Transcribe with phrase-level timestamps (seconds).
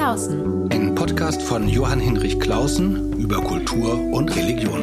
[0.00, 0.66] Klausen.
[0.72, 4.80] Ein Podcast von Johann Hinrich Klausen über Kultur und Religion.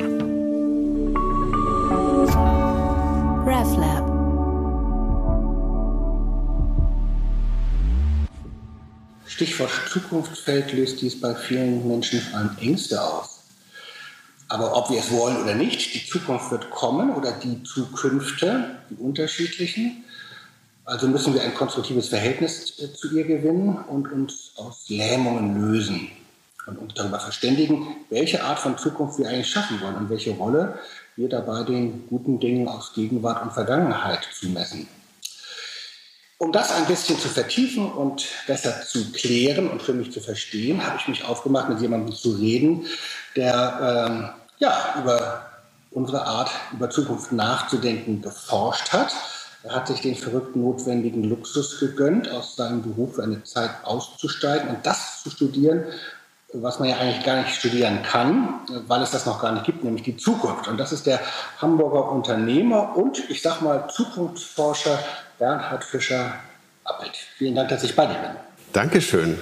[3.44, 4.06] RevLab.
[9.26, 13.40] Stichwort Zukunftsfeld löst dies bei vielen Menschen vor allem Ängste aus.
[14.50, 18.98] Aber ob wir es wollen oder nicht, die Zukunft wird kommen oder die Zukünfte, die
[18.98, 20.04] unterschiedlichen.
[20.88, 26.10] Also müssen wir ein konstruktives Verhältnis äh, zu ihr gewinnen und uns aus Lähmungen lösen
[26.66, 30.80] und uns darüber verständigen, welche Art von Zukunft wir eigentlich schaffen wollen und welche Rolle
[31.18, 34.88] wir dabei den guten Dingen aus Gegenwart und Vergangenheit zumessen.
[36.38, 40.86] Um das ein bisschen zu vertiefen und besser zu klären und für mich zu verstehen,
[40.86, 42.86] habe ich mich aufgemacht, mit jemandem zu reden,
[43.36, 44.30] der ähm,
[44.60, 45.46] ja, über
[45.92, 49.14] unsere Art, über Zukunft nachzudenken, geforscht hat
[49.68, 54.70] er hat sich den verrückten notwendigen Luxus gegönnt, aus seinem Beruf für eine Zeit auszusteigen
[54.70, 55.84] und das zu studieren,
[56.54, 59.84] was man ja eigentlich gar nicht studieren kann, weil es das noch gar nicht gibt,
[59.84, 60.70] nämlich die Zukunft.
[60.70, 61.20] Und das ist der
[61.62, 64.98] Hamburger Unternehmer und ich sag mal Zukunftsforscher
[65.38, 66.34] Bernhard Fischer
[66.86, 67.18] Appelt.
[67.38, 68.32] Vielen Dank, dass ich bei dir bin.
[68.72, 69.38] Dankeschön.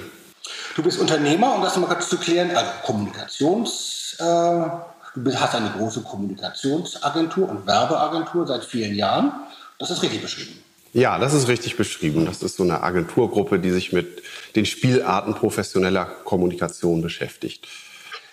[0.76, 4.18] Du bist Unternehmer, um das mal kurz zu klären, also Kommunikations.
[4.20, 9.32] Äh, du hast eine große Kommunikationsagentur und Werbeagentur seit vielen Jahren.
[9.80, 10.64] Das ist richtig beschrieben.
[10.94, 12.26] Ja, das ist richtig beschrieben.
[12.26, 14.24] Das ist so eine Agenturgruppe, die sich mit
[14.56, 17.68] den Spielarten professioneller Kommunikation beschäftigt.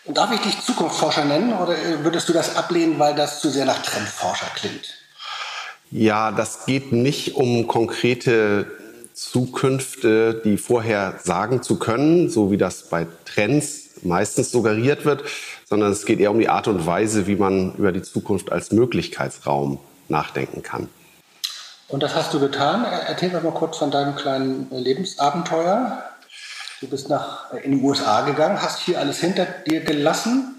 [0.07, 3.83] Darf ich dich Zukunftsforscher nennen oder würdest du das ablehnen, weil das zu sehr nach
[3.83, 4.95] Trendforscher klingt?
[5.91, 8.67] Ja, das geht nicht um konkrete
[9.13, 15.25] Zukünfte, die vorher sagen zu können, so wie das bei Trends meistens suggeriert wird,
[15.65, 18.73] sondern es geht eher um die Art und Weise, wie man über die Zukunft als
[18.73, 20.89] Möglichkeitsraum nachdenken kann.
[21.93, 22.87] Und das hast du getan.
[23.07, 26.03] Erzähl doch mal kurz von deinem kleinen Lebensabenteuer.
[26.81, 30.55] Du bist nach, in die USA gegangen, hast hier alles hinter dir gelassen.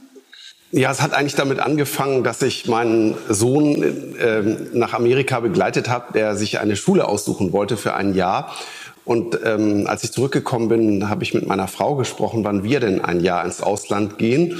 [0.72, 4.42] Ja, es hat eigentlich damit angefangen, dass ich meinen Sohn äh,
[4.74, 8.54] nach Amerika begleitet habe, der sich eine Schule aussuchen wollte für ein Jahr.
[9.04, 13.04] Und ähm, als ich zurückgekommen bin, habe ich mit meiner Frau gesprochen, wann wir denn
[13.04, 14.60] ein Jahr ins Ausland gehen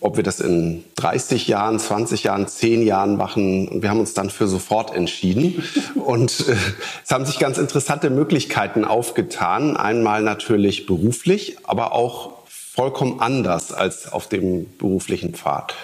[0.00, 3.68] ob wir das in 30 Jahren, 20 Jahren, 10 Jahren machen.
[3.68, 5.62] Und wir haben uns dann für sofort entschieden.
[5.94, 6.56] Und äh,
[7.04, 9.76] es haben sich ganz interessante Möglichkeiten aufgetan.
[9.76, 15.74] Einmal natürlich beruflich, aber auch vollkommen anders als auf dem beruflichen Pfad.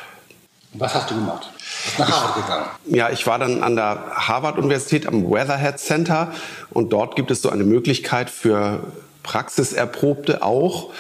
[0.73, 1.51] Was hast du gemacht?
[1.85, 2.67] Bist nach Harvard gegangen.
[2.87, 6.33] Ja, ich war dann an der Harvard-Universität am Weatherhead Center
[6.71, 8.81] und dort gibt es so eine Möglichkeit für
[9.23, 10.91] Praxiserprobte auch,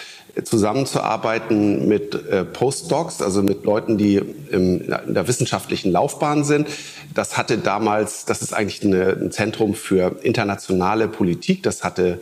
[0.44, 4.16] zusammenzuarbeiten mit äh, Postdocs, also mit Leuten, die
[4.50, 6.68] in der wissenschaftlichen Laufbahn sind.
[7.14, 12.20] Das hatte damals, das ist eigentlich eine, ein Zentrum für internationale Politik, das hatte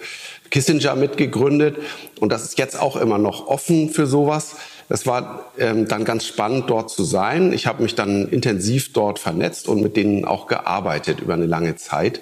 [0.51, 1.79] Kissinger mitgegründet
[2.21, 4.57] und das ist jetzt auch immer noch offen für sowas.
[4.89, 7.53] Das war ähm, dann ganz spannend, dort zu sein.
[7.53, 11.77] Ich habe mich dann intensiv dort vernetzt und mit denen auch gearbeitet über eine lange
[11.77, 12.21] Zeit.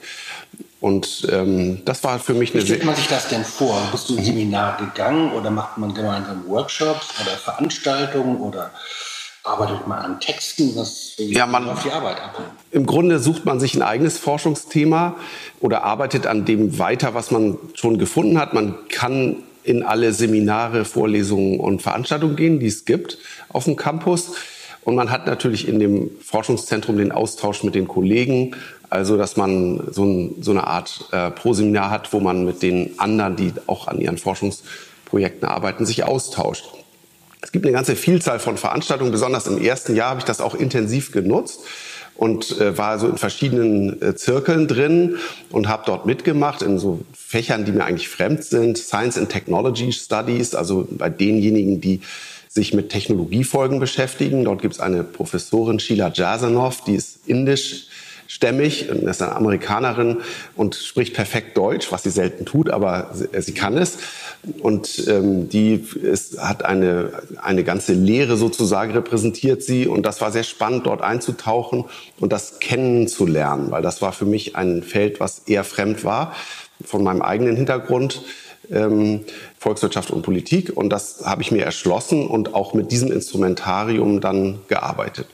[0.83, 2.63] Und ähm, das war für mich eine.
[2.63, 3.81] Wie stellt man sich das denn vor?
[3.93, 8.73] Bist du in Seminar gegangen oder macht man gemeinsam Workshops oder Veranstaltungen oder
[9.45, 10.75] arbeitet man an Texten?
[10.75, 12.37] Was ja, man auf die Arbeit ab?
[12.73, 15.15] Im Grunde sucht man sich ein eigenes Forschungsthema
[15.61, 18.53] oder arbeitet an dem weiter, was man schon gefunden hat.
[18.53, 23.19] Man kann in alle Seminare, Vorlesungen und Veranstaltungen gehen, die es gibt
[23.51, 24.33] auf dem Campus.
[24.85, 28.57] Und man hat natürlich in dem Forschungszentrum den Austausch mit den Kollegen,
[28.93, 32.99] also, dass man so, ein, so eine Art äh, Proseminar hat, wo man mit den
[32.99, 36.67] anderen, die auch an ihren Forschungsprojekten arbeiten, sich austauscht.
[37.41, 39.11] Es gibt eine ganze Vielzahl von Veranstaltungen.
[39.11, 41.61] Besonders im ersten Jahr habe ich das auch intensiv genutzt
[42.17, 45.17] und äh, war so in verschiedenen äh, Zirkeln drin
[45.51, 48.77] und habe dort mitgemacht in so Fächern, die mir eigentlich fremd sind.
[48.77, 52.03] Science and Technology Studies, also bei denjenigen, die
[52.51, 54.45] sich mit Technologiefolgen beschäftigen.
[54.45, 57.87] Dort gibt es eine Professorin, Sheila Jasanov, die ist indisch
[58.33, 60.23] stämmig, ist eine Amerikanerin
[60.57, 63.99] und spricht perfekt Deutsch, was sie selten tut, aber sie, äh, sie kann es.
[64.61, 67.11] Und ähm, die ist, hat eine,
[67.43, 69.87] eine ganze Lehre sozusagen repräsentiert sie.
[69.87, 71.85] Und das war sehr spannend, dort einzutauchen
[72.21, 76.35] und das kennenzulernen, weil das war für mich ein Feld, was eher fremd war
[76.83, 78.23] von meinem eigenen Hintergrund.
[78.71, 79.21] Ähm,
[79.59, 80.75] Volkswirtschaft und Politik.
[80.75, 85.27] Und das habe ich mir erschlossen und auch mit diesem Instrumentarium dann gearbeitet.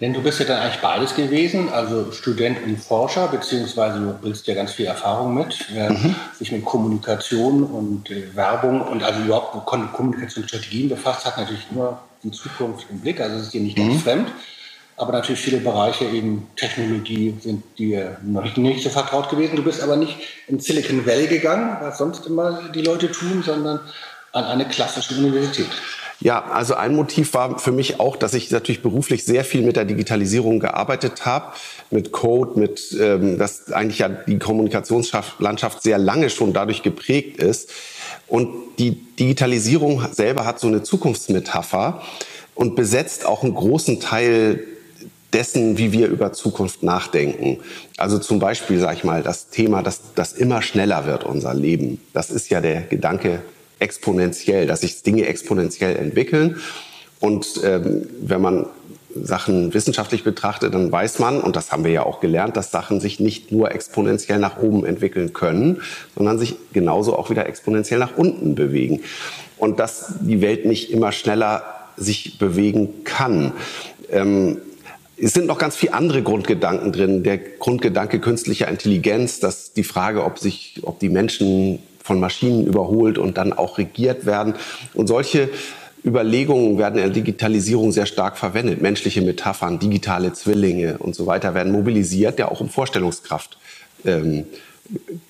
[0.00, 4.46] Denn du bist ja dann eigentlich beides gewesen, also Student und Forscher, beziehungsweise du bringst
[4.46, 6.16] ja ganz viel Erfahrung mit, äh, mhm.
[6.36, 12.00] sich mit Kommunikation und äh, Werbung und also überhaupt mit Kommunikationsstrategien befasst, hat natürlich nur
[12.24, 13.98] die Zukunft im Blick, also es ist dir nicht ganz mhm.
[14.00, 14.32] fremd.
[14.96, 19.56] Aber natürlich viele Bereiche, eben Technologie, sind dir noch nicht so vertraut gewesen.
[19.56, 23.80] Du bist aber nicht in Silicon Valley gegangen, was sonst immer die Leute tun, sondern
[24.32, 25.70] an eine klassische Universität?
[26.24, 29.76] Ja, also ein Motiv war für mich auch, dass ich natürlich beruflich sehr viel mit
[29.76, 31.52] der Digitalisierung gearbeitet habe,
[31.90, 37.68] mit Code, mit ähm, dass eigentlich ja die Kommunikationslandschaft sehr lange schon dadurch geprägt ist.
[38.26, 42.00] Und die Digitalisierung selber hat so eine Zukunftsmetapher
[42.54, 44.64] und besetzt auch einen großen Teil
[45.34, 47.58] dessen, wie wir über Zukunft nachdenken.
[47.98, 52.00] Also zum Beispiel, sage ich mal, das Thema, dass das immer schneller wird, unser Leben.
[52.14, 53.42] Das ist ja der Gedanke
[53.78, 56.56] exponentiell, dass sich Dinge exponentiell entwickeln.
[57.20, 58.66] Und ähm, wenn man
[59.14, 63.00] Sachen wissenschaftlich betrachtet, dann weiß man, und das haben wir ja auch gelernt, dass Sachen
[63.00, 65.82] sich nicht nur exponentiell nach oben entwickeln können,
[66.16, 69.02] sondern sich genauso auch wieder exponentiell nach unten bewegen.
[69.56, 71.62] Und dass die Welt nicht immer schneller
[71.96, 73.52] sich bewegen kann.
[74.10, 74.58] Ähm,
[75.16, 77.22] es sind noch ganz viele andere Grundgedanken drin.
[77.22, 83.16] Der Grundgedanke künstlicher Intelligenz, dass die Frage, ob sich, ob die Menschen von Maschinen überholt
[83.16, 84.54] und dann auch regiert werden.
[84.92, 85.48] Und solche
[86.04, 88.82] Überlegungen werden in der Digitalisierung sehr stark verwendet.
[88.82, 93.56] Menschliche Metaphern, digitale Zwillinge und so weiter werden mobilisiert, ja auch um Vorstellungskraft
[94.04, 94.44] ähm,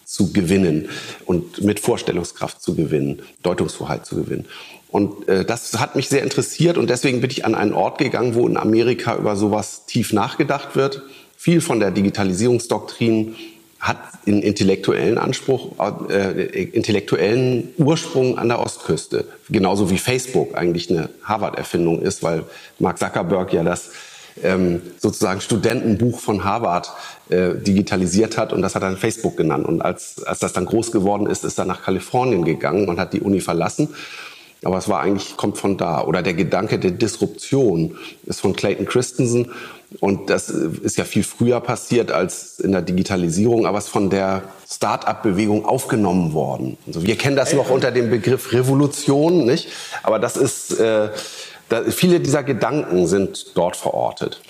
[0.04, 0.88] zu gewinnen
[1.26, 4.46] und mit Vorstellungskraft zu gewinnen, Deutungshoheit zu gewinnen.
[4.90, 8.34] Und äh, das hat mich sehr interessiert und deswegen bin ich an einen Ort gegangen,
[8.34, 11.02] wo in Amerika über sowas tief nachgedacht wird.
[11.36, 13.36] Viel von der Digitalisierungsdoktrin
[13.84, 15.72] hat einen intellektuellen Anspruch,
[16.08, 19.26] äh, intellektuellen Ursprung an der Ostküste.
[19.50, 22.44] Genauso wie Facebook eigentlich eine Harvard-Erfindung ist, weil
[22.78, 23.90] Mark Zuckerberg ja das
[24.42, 26.90] ähm, sozusagen Studentenbuch von Harvard
[27.28, 29.66] äh, digitalisiert hat und das hat er dann Facebook genannt.
[29.66, 33.12] Und als, als das dann groß geworden ist, ist er nach Kalifornien gegangen und hat
[33.12, 33.94] die Uni verlassen
[34.64, 36.02] aber es war eigentlich, kommt von da.
[36.02, 39.52] Oder der Gedanke der Disruption ist von Clayton Christensen.
[40.00, 44.10] Und das ist ja viel früher passiert als in der Digitalisierung, aber es ist von
[44.10, 46.76] der Start-up-Bewegung aufgenommen worden.
[46.86, 49.68] Also wir kennen das noch unter dem Begriff Revolution, nicht?
[50.02, 51.10] Aber das ist, äh,
[51.68, 54.40] da, viele dieser Gedanken sind dort verortet.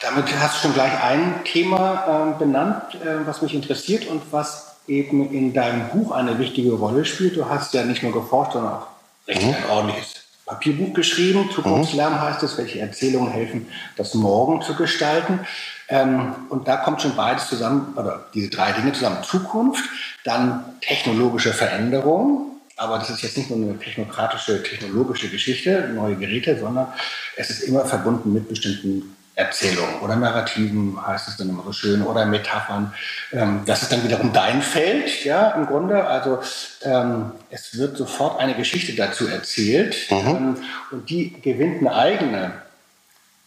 [0.00, 4.76] Damit hast du schon gleich ein Thema äh, benannt, äh, was mich interessiert und was
[4.86, 7.36] eben in deinem Buch eine wichtige Rolle spielt.
[7.36, 8.86] Du hast ja nicht nur geforscht, sondern auch
[9.26, 9.54] recht mhm.
[9.70, 10.21] ordentliches
[10.52, 11.50] Papierbuch geschrieben.
[11.50, 12.20] Zukunftslärm mhm.
[12.20, 15.40] heißt es, welche Erzählungen helfen, das Morgen zu gestalten.
[15.88, 19.22] Ähm, und da kommt schon beides zusammen, oder diese drei Dinge zusammen.
[19.22, 19.84] Zukunft,
[20.24, 22.48] dann technologische Veränderung.
[22.76, 26.88] Aber das ist jetzt nicht nur eine technokratische, technologische Geschichte, neue Geräte, sondern
[27.36, 32.02] es ist immer verbunden mit bestimmten Erzählungen oder Narrativen, heißt es dann immer so schön,
[32.02, 32.92] oder Metaphern.
[33.32, 36.06] Ähm, das ist dann wiederum dein Feld, ja, im Grunde.
[36.06, 36.40] Also
[36.82, 40.16] ähm, es wird sofort eine Geschichte dazu erzählt mhm.
[40.16, 40.56] ähm,
[40.90, 42.52] und die gewinnt eine eigene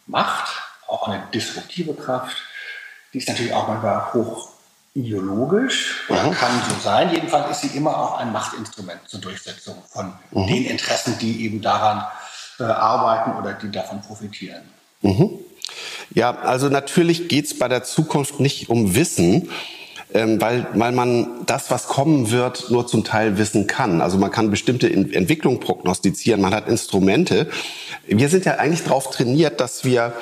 [0.08, 0.52] Macht,
[0.88, 2.38] auch eine disruptive Kraft.
[3.14, 4.50] Die ist natürlich auch manchmal hoch
[4.96, 6.32] ideologisch oder mhm.
[6.32, 7.12] kann so sein.
[7.12, 10.48] Jedenfalls ist sie immer auch ein Machtinstrument zur Durchsetzung von mhm.
[10.48, 12.06] den Interessen, die eben daran
[12.60, 14.64] äh, arbeiten oder die davon profitieren.
[15.02, 15.45] Mhm.
[16.14, 19.50] Ja, also natürlich geht es bei der Zukunft nicht um Wissen,
[20.14, 24.02] ähm, weil, weil man das, was kommen wird, nur zum Teil wissen kann.
[24.02, 27.50] Also man kann bestimmte Entwicklungen prognostizieren, man hat Instrumente.
[28.08, 30.14] Wir sind ja eigentlich darauf trainiert, dass wir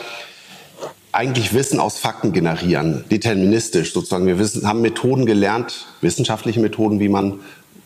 [1.11, 4.25] eigentlich Wissen aus Fakten generieren, deterministisch sozusagen.
[4.25, 7.39] Wir wissen, haben Methoden gelernt, wissenschaftliche Methoden, wie man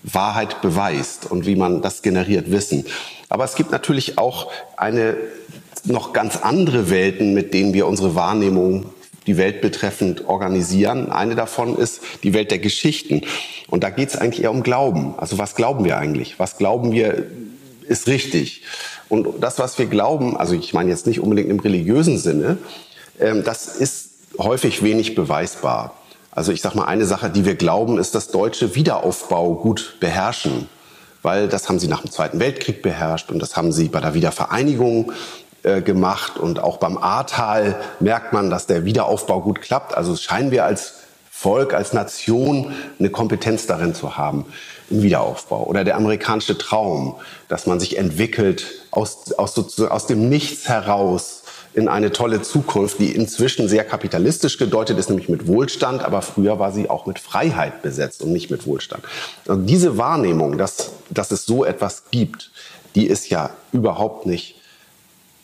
[0.04, 2.86] Wahrheit beweist und wie man das generiert Wissen.
[3.30, 5.18] Aber es gibt natürlich auch eine
[5.84, 8.86] noch ganz andere Welten, mit denen wir unsere Wahrnehmung
[9.26, 11.12] die Welt betreffend organisieren.
[11.12, 13.22] Eine davon ist die Welt der Geschichten.
[13.68, 15.16] Und da geht es eigentlich eher um Glauben.
[15.18, 16.40] Also was glauben wir eigentlich?
[16.40, 17.26] Was glauben wir
[17.88, 18.64] ist richtig?
[19.10, 22.58] Und das, was wir glauben, also ich meine jetzt nicht unbedingt im religiösen Sinne,
[23.20, 25.96] ähm, das ist häufig wenig beweisbar.
[26.38, 30.70] Also ich sage mal, eine Sache, die wir glauben, ist, dass deutsche Wiederaufbau gut beherrschen
[31.28, 34.14] weil das haben sie nach dem Zweiten Weltkrieg beherrscht und das haben sie bei der
[34.14, 35.12] Wiedervereinigung
[35.64, 36.38] äh, gemacht.
[36.38, 39.94] Und auch beim Ahrtal merkt man, dass der Wiederaufbau gut klappt.
[39.94, 40.94] Also scheinen wir als
[41.30, 44.46] Volk, als Nation eine Kompetenz darin zu haben
[44.90, 45.66] im Wiederaufbau.
[45.66, 47.16] Oder der amerikanische Traum,
[47.50, 51.44] dass man sich entwickelt aus, aus, aus dem Nichts heraus
[51.78, 56.58] in eine tolle Zukunft, die inzwischen sehr kapitalistisch gedeutet ist, nämlich mit Wohlstand, aber früher
[56.58, 59.04] war sie auch mit Freiheit besetzt und nicht mit Wohlstand.
[59.46, 62.50] Und diese Wahrnehmung, dass, dass es so etwas gibt,
[62.96, 64.56] die ist ja überhaupt nicht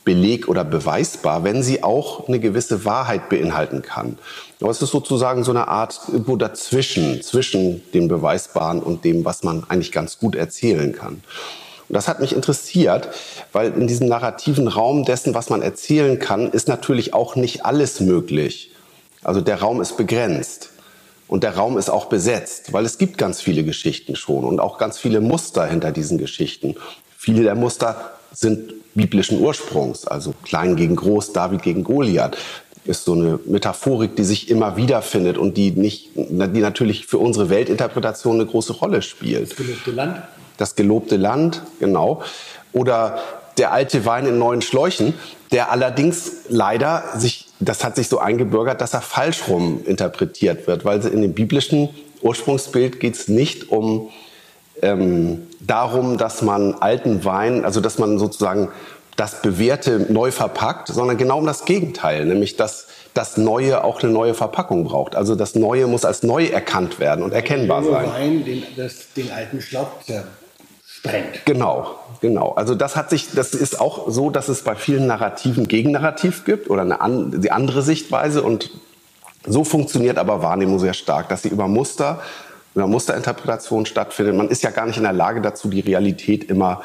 [0.06, 4.18] Beleg oder beweisbar, wenn sie auch eine gewisse Wahrheit beinhalten kann.
[4.60, 9.44] Aber es ist sozusagen so eine Art irgendwo dazwischen, zwischen dem Beweisbaren und dem, was
[9.44, 11.22] man eigentlich ganz gut erzählen kann.
[11.94, 13.10] Und das hat mich interessiert,
[13.52, 18.00] weil in diesem narrativen Raum dessen, was man erzählen kann, ist natürlich auch nicht alles
[18.00, 18.72] möglich.
[19.22, 20.72] Also der Raum ist begrenzt.
[21.28, 24.80] Und der Raum ist auch besetzt, weil es gibt ganz viele Geschichten schon und auch
[24.80, 26.78] ganz viele Muster hinter diesen Geschichten.
[27.16, 32.38] Viele der Muster sind biblischen Ursprungs, also Klein gegen Groß, David gegen Goliath
[32.86, 37.20] ist so eine Metaphorik, die sich immer wieder findet und die nicht, die natürlich für
[37.20, 39.52] unsere Weltinterpretation eine große Rolle spielt.
[39.52, 40.24] Das gelobte Land.
[40.58, 42.22] Das gelobte Land, genau.
[42.72, 43.20] Oder
[43.58, 45.14] der alte Wein in neuen Schläuchen,
[45.52, 50.86] der allerdings leider sich, das hat sich so eingebürgert, dass er falsch rum interpretiert wird,
[50.86, 51.90] weil in dem biblischen
[52.22, 54.10] Ursprungsbild geht es nicht um
[54.82, 58.70] ähm, darum, dass man alten Wein, also dass man sozusagen
[59.16, 64.12] das Bewährte neu verpackt, sondern genau um das Gegenteil, nämlich dass das Neue auch eine
[64.12, 65.16] neue Verpackung braucht.
[65.16, 68.10] Also das Neue muss als neu erkannt werden und erkennbar sein.
[68.10, 70.00] Wein, den, das, den alten Schlauch
[71.04, 71.46] sprengt.
[71.46, 72.52] Genau, genau.
[72.52, 76.70] Also das hat sich, das ist auch so, dass es bei vielen Narrativen Gegennarrativ gibt
[76.70, 78.72] oder eine an, die andere Sichtweise und
[79.46, 82.22] so funktioniert aber Wahrnehmung sehr stark, dass sie über Muster,
[82.76, 84.36] über Musterinterpretation stattfindet.
[84.36, 86.82] Man ist ja gar nicht in der Lage dazu, die Realität immer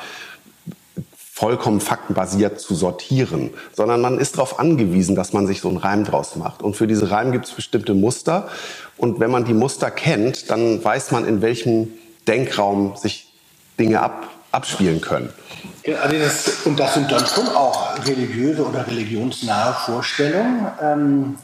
[1.15, 6.03] vollkommen faktenbasiert zu sortieren, sondern man ist darauf angewiesen, dass man sich so einen Reim
[6.03, 6.65] draus macht.
[6.65, 8.49] Und für diese Reim gibt es bestimmte Muster.
[8.97, 11.93] Und wenn man die Muster kennt, dann weiß man, in welchem
[12.27, 13.28] Denkraum sich
[13.79, 15.33] Dinge ab, abspielen können.
[16.03, 20.67] Also das, und das sind dann schon auch religiöse oder religionsnahe Vorstellungen.
[20.83, 21.39] Ähm,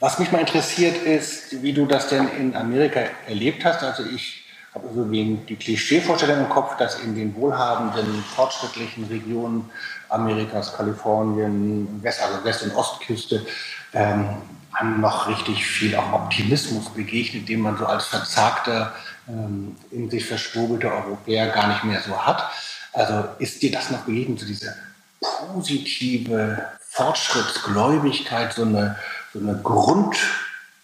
[0.00, 3.82] was mich mal interessiert ist, wie du das denn in Amerika erlebt hast.
[3.82, 9.70] Also ich habe also die Klischeevorstellung im Kopf, dass in den wohlhabenden, fortschrittlichen Regionen
[10.08, 13.46] Amerikas, Kalifornien, West, also West- und Ostküste,
[13.92, 14.28] ähm,
[14.72, 18.92] einem noch richtig viel auch Optimismus begegnet, den man so als verzagter,
[19.28, 22.50] ähm, in sich verschwurbelter Europäer gar nicht mehr so hat.
[22.92, 24.74] Also ist dir das noch begegnet, so diese
[25.20, 28.96] positive Fortschrittsgläubigkeit, so eine,
[29.32, 30.16] so eine Grund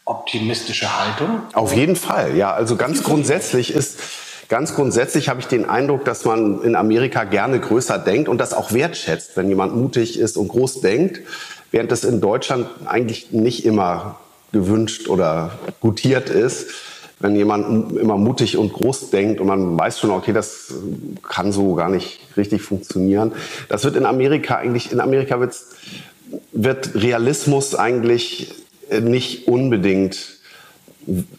[0.04, 1.42] optimistische Haltung?
[1.52, 2.52] Auf jeden Fall, ja.
[2.52, 4.00] Also ganz grundsätzlich ist,
[4.48, 8.52] ganz grundsätzlich habe ich den Eindruck, dass man in Amerika gerne größer denkt und das
[8.52, 11.20] auch wertschätzt, wenn jemand mutig ist und groß denkt,
[11.70, 14.18] während das in Deutschland eigentlich nicht immer
[14.52, 16.70] gewünscht oder gutiert ist.
[17.20, 20.72] Wenn jemand immer mutig und groß denkt und man weiß schon, okay, das
[21.22, 23.32] kann so gar nicht richtig funktionieren.
[23.68, 25.38] Das wird in Amerika eigentlich, in Amerika
[26.52, 28.54] wird Realismus eigentlich
[29.02, 30.38] nicht unbedingt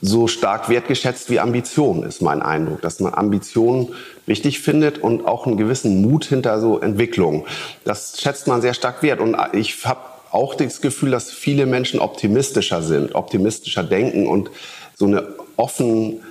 [0.02, 2.82] so stark wertgeschätzt wie Ambition, ist mein Eindruck.
[2.82, 3.94] Dass man Ambition
[4.26, 7.46] wichtig findet und auch einen gewissen Mut hinter so Entwicklung.
[7.86, 9.20] Das schätzt man sehr stark wert.
[9.20, 14.52] Und ich habe auch das Gefühl, dass viele Menschen optimistischer sind, optimistischer denken und
[14.96, 15.28] so eine
[15.58, 16.22] offen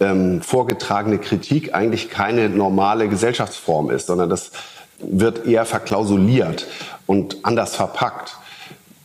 [0.00, 4.52] ähm, vorgetragene Kritik eigentlich keine normale Gesellschaftsform ist, sondern das
[5.00, 6.66] wird eher verklausuliert
[7.06, 8.36] und anders verpackt.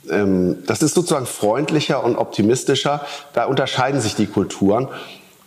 [0.09, 3.05] Ähm, das ist sozusagen freundlicher und optimistischer.
[3.33, 4.87] Da unterscheiden sich die Kulturen.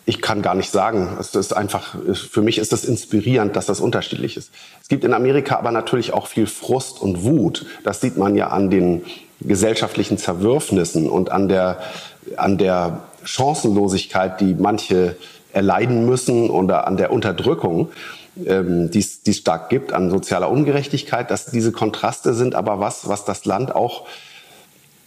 [0.04, 1.16] Ich kann gar nicht sagen.
[1.18, 4.50] Es ist einfach, für mich ist das inspirierend, dass das unterschiedlich ist.
[4.80, 7.66] Es gibt in Amerika aber natürlich auch viel Frust und Wut.
[7.82, 9.04] Das sieht man ja an den
[9.40, 11.80] gesellschaftlichen Zerwürfnissen und an der,
[12.36, 15.16] an der Chancenlosigkeit, die manche
[15.52, 17.90] erleiden müssen oder an der Unterdrückung,
[18.44, 21.30] ähm, die es stark gibt, an sozialer Ungerechtigkeit.
[21.30, 24.06] Dass diese Kontraste sind aber was, was das Land auch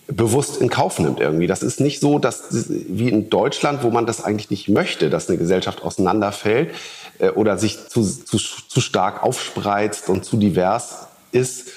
[0.07, 1.47] bewusst in Kauf nimmt irgendwie.
[1.47, 5.29] Das ist nicht so, dass wie in Deutschland, wo man das eigentlich nicht möchte, dass
[5.29, 6.73] eine Gesellschaft auseinanderfällt
[7.19, 11.67] äh, oder sich zu, zu, zu stark aufspreizt und zu divers ist.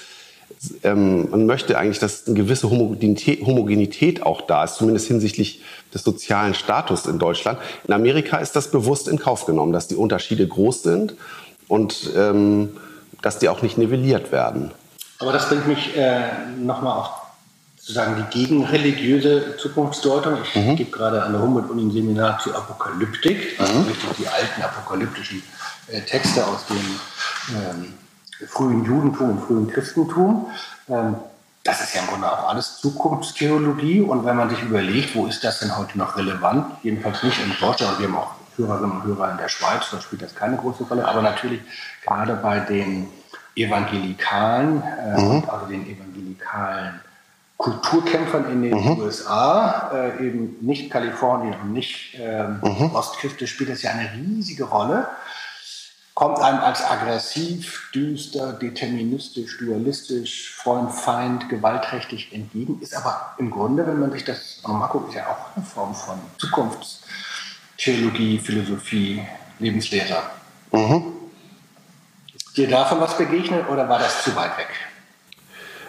[0.83, 5.61] Ähm, man möchte eigentlich, dass eine gewisse Homogenität, Homogenität auch da ist, zumindest hinsichtlich
[5.93, 7.59] des sozialen Status in Deutschland.
[7.87, 11.15] In Amerika ist das bewusst in Kauf genommen, dass die Unterschiede groß sind
[11.67, 12.77] und ähm,
[13.21, 14.71] dass die auch nicht nivelliert werden.
[15.19, 17.09] Aber das bringt mich äh, nochmal auf
[17.77, 20.37] sozusagen die gegenreligiöse Zukunftsdeutung.
[20.41, 20.77] Ich mhm.
[20.77, 23.87] gebe gerade an der Humboldt-Uni ein Seminar zur Apokalyptik, also mhm.
[23.87, 25.43] richtig die alten apokalyptischen
[25.87, 26.77] äh, Texte aus dem
[27.55, 27.93] ähm,
[28.47, 30.47] frühen Judentum und frühen Christentum.
[30.89, 31.15] Ähm,
[31.63, 34.01] das ist ja im Grunde auch alles Zukunftstheologie.
[34.01, 36.65] Und wenn man sich überlegt, wo ist das denn heute noch relevant?
[36.83, 37.99] Jedenfalls nicht in Deutschland.
[37.99, 41.07] Wir haben auch Hörerinnen und Hörer in der Schweiz, da spielt das keine große Rolle.
[41.07, 41.61] Aber natürlich
[42.05, 43.07] gerade bei den
[43.55, 45.43] Evangelikalen, äh, mhm.
[45.47, 46.99] also den evangelikalen
[47.57, 48.99] Kulturkämpfern in den mhm.
[48.99, 52.91] USA, äh, eben nicht Kalifornien und nicht äh, mhm.
[52.93, 55.07] Ostküste, spielt das ja eine riesige Rolle.
[56.13, 63.87] Kommt einem als aggressiv, düster, deterministisch, dualistisch, Freund, Feind, gewaltträchtig entgegen, ist aber im Grunde,
[63.87, 69.23] wenn man sich das nochmal guckt, ist ja auch eine Form von Zukunftstheologie, Philosophie,
[69.57, 70.21] Lebenslehre.
[70.71, 71.13] Mhm.
[72.35, 74.69] Ist dir davon was begegnet oder war das zu weit weg?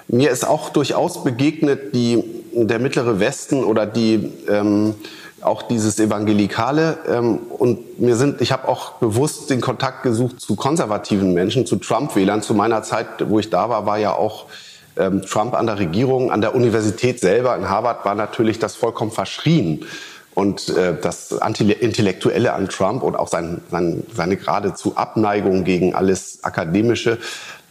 [0.09, 4.95] Mir ist auch durchaus begegnet, die, der mittlere Westen oder die, ähm,
[5.45, 6.99] auch dieses Evangelikale.
[7.09, 11.77] Ähm, und mir sind, ich habe auch bewusst den Kontakt gesucht zu konservativen Menschen, zu
[11.77, 12.43] Trump-Wählern.
[12.43, 14.47] Zu meiner Zeit, wo ich da war, war ja auch
[14.97, 19.11] ähm, Trump an der Regierung, an der Universität selber in Harvard war natürlich das vollkommen
[19.11, 19.85] verschrien.
[20.35, 26.41] Und äh, das Anti-Intellektuelle an Trump und auch sein, sein, seine geradezu Abneigung gegen alles
[26.43, 27.19] Akademische,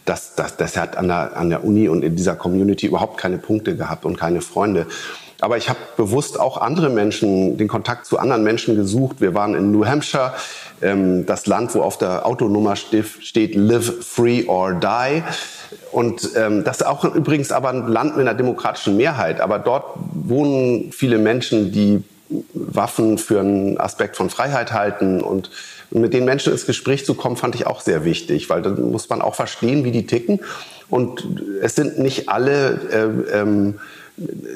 [0.04, 3.38] das, das, das hat an der, an der Uni und in dieser Community überhaupt keine
[3.38, 4.86] Punkte gehabt und keine Freunde.
[5.44, 9.20] Aber ich habe bewusst auch andere Menschen, den Kontakt zu anderen Menschen gesucht.
[9.20, 10.32] Wir waren in New Hampshire,
[10.80, 15.22] ähm, das Land, wo auf der Autonummer steht Live Free or Die.
[15.92, 19.42] Und ähm, das ist auch übrigens aber ein Land mit einer demokratischen Mehrheit.
[19.42, 19.84] Aber dort
[20.14, 22.02] wohnen viele Menschen, die
[22.54, 25.20] Waffen für einen Aspekt von Freiheit halten.
[25.20, 25.50] Und
[25.90, 29.10] mit den Menschen ins Gespräch zu kommen, fand ich auch sehr wichtig, weil dann muss
[29.10, 30.40] man auch verstehen, wie die ticken.
[30.88, 31.28] Und
[31.60, 33.74] es sind nicht alle, äh, ähm,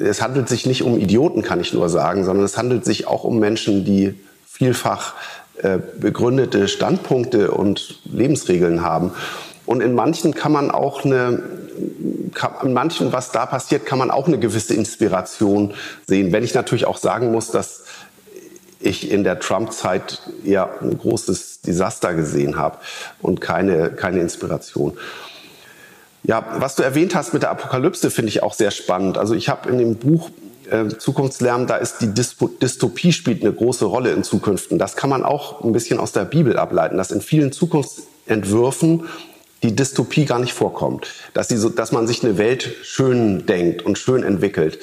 [0.00, 3.24] es handelt sich nicht um Idioten, kann ich nur sagen, sondern es handelt sich auch
[3.24, 4.14] um Menschen, die
[4.46, 5.14] vielfach
[5.62, 9.12] äh, begründete Standpunkte und Lebensregeln haben.
[9.66, 11.42] Und in manchen kann man auch eine,
[12.32, 15.74] kann, in manchen, was da passiert, kann man auch eine gewisse Inspiration
[16.06, 16.32] sehen.
[16.32, 17.84] Wenn ich natürlich auch sagen muss, dass
[18.80, 22.78] ich in der Trump-Zeit eher ein großes Desaster gesehen habe
[23.20, 24.96] und keine, keine Inspiration.
[26.28, 29.16] Ja, was du erwähnt hast mit der Apokalypse, finde ich auch sehr spannend.
[29.16, 30.28] Also ich habe in dem Buch
[30.70, 34.78] äh, Zukunftslärm, da ist die Dystopie spielt eine große Rolle in Zukünften.
[34.78, 39.04] Das kann man auch ein bisschen aus der Bibel ableiten, dass in vielen Zukunftsentwürfen
[39.62, 43.82] die Dystopie gar nicht vorkommt, dass, die so, dass man sich eine Welt schön denkt
[43.82, 44.78] und schön entwickelt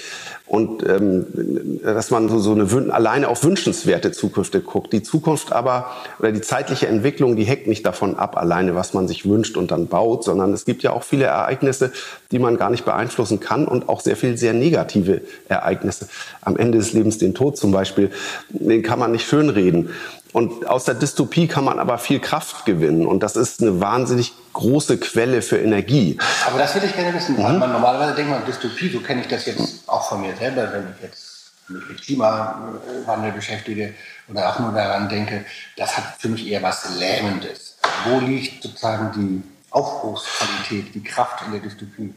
[0.48, 4.94] und ähm, dass man so, so eine alleine auf wünschenswerte Zukünfte guckt.
[4.94, 9.08] Die Zukunft aber oder die zeitliche Entwicklung, die hängt nicht davon ab, alleine was man
[9.08, 11.92] sich wünscht und dann baut, sondern es gibt ja auch viele Ereignisse,
[12.32, 16.10] die man gar nicht beeinflussen kann und auch sehr viel sehr negative Ereignisse.
[16.42, 18.12] Am Ende des Lebens den Tod zum Beispiel,
[18.50, 19.90] den kann man nicht schönreden.
[20.36, 23.08] Und aus der Dystopie kann man aber viel Kraft gewinnen.
[23.08, 26.18] Und das ist eine wahnsinnig große Quelle für Energie.
[26.46, 27.38] Aber das würde ich gerne wissen.
[27.38, 27.58] Mhm.
[27.58, 30.94] Man, normalerweise denkt man Dystopie, so kenne ich das jetzt auch von mir selber, wenn
[30.94, 33.94] ich jetzt mich mit Klimawandel beschäftige
[34.28, 35.46] oder auch nur daran denke,
[35.78, 37.78] das hat für mich eher was Lähmendes.
[38.04, 42.14] Wo liegt sozusagen die Aufbruchsqualität, die Kraft in der Dystopie?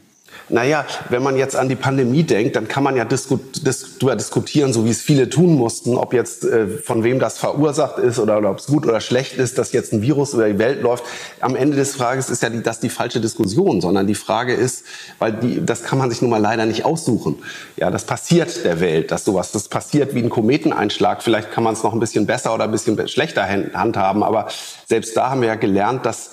[0.49, 4.15] Naja, wenn man jetzt an die Pandemie denkt, dann kann man ja disku dis darüber
[4.15, 8.17] diskutieren, so wie es viele tun mussten, ob jetzt äh, von wem das verursacht ist
[8.17, 10.81] oder, oder ob es gut oder schlecht ist, dass jetzt ein Virus über die Welt
[10.81, 11.03] läuft.
[11.39, 14.85] Am Ende des Frages ist ja die, das die falsche Diskussion, sondern die Frage ist,
[15.19, 17.37] weil die, das kann man sich nun mal leider nicht aussuchen.
[17.77, 21.21] Ja, das passiert der Welt, dass sowas, das passiert wie ein Kometeneinschlag.
[21.21, 24.47] Vielleicht kann man es noch ein bisschen besser oder ein bisschen schlechter handhaben, aber
[24.87, 26.31] selbst da haben wir ja gelernt, dass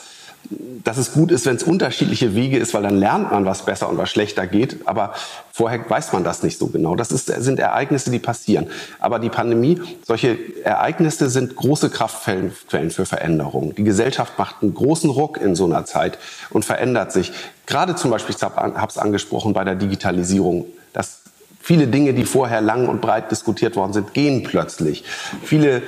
[0.84, 3.88] dass es gut ist, wenn es unterschiedliche Wege ist, weil dann lernt man, was besser
[3.88, 4.86] und was schlechter geht.
[4.86, 5.14] Aber
[5.52, 6.94] vorher weiß man das nicht so genau.
[6.94, 8.68] Das ist, sind Ereignisse, die passieren.
[9.00, 13.74] Aber die Pandemie, solche Ereignisse sind große Kraftquellen für Veränderungen.
[13.74, 16.18] Die Gesellschaft macht einen großen Ruck in so einer Zeit
[16.50, 17.32] und verändert sich.
[17.66, 21.22] Gerade zum Beispiel, ich habe es angesprochen bei der Digitalisierung, dass
[21.66, 25.02] viele Dinge, die vorher lang und breit diskutiert worden sind, gehen plötzlich.
[25.42, 25.82] Viele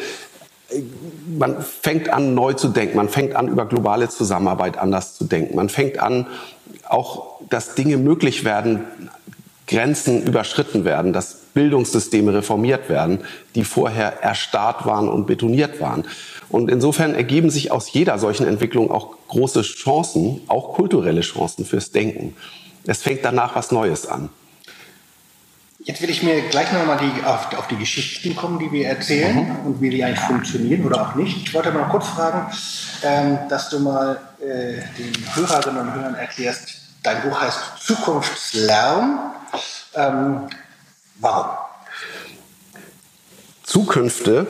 [1.39, 2.97] man fängt an, neu zu denken.
[2.97, 5.57] Man fängt an, über globale Zusammenarbeit anders zu denken.
[5.57, 6.27] Man fängt an,
[6.89, 8.85] auch, dass Dinge möglich werden,
[9.67, 13.21] Grenzen überschritten werden, dass Bildungssysteme reformiert werden,
[13.55, 16.05] die vorher erstarrt waren und betoniert waren.
[16.49, 21.91] Und insofern ergeben sich aus jeder solchen Entwicklung auch große Chancen, auch kulturelle Chancen fürs
[21.91, 22.35] Denken.
[22.87, 24.31] Es fängt danach was Neues an.
[25.88, 29.37] Jetzt will ich mir gleich nochmal die, auf, auf die Geschichten kommen, die wir erzählen
[29.37, 29.66] mhm.
[29.66, 31.46] und wie die eigentlich funktionieren oder auch nicht.
[31.46, 32.53] Ich wollte mal kurz fragen,
[33.03, 39.18] ähm, dass du mal äh, den Hörerinnen und Hörern erklärst, dein Buch heißt Zukunftslärm.
[39.94, 40.48] Ähm,
[41.20, 41.57] warum?
[43.62, 44.46] Zukünfte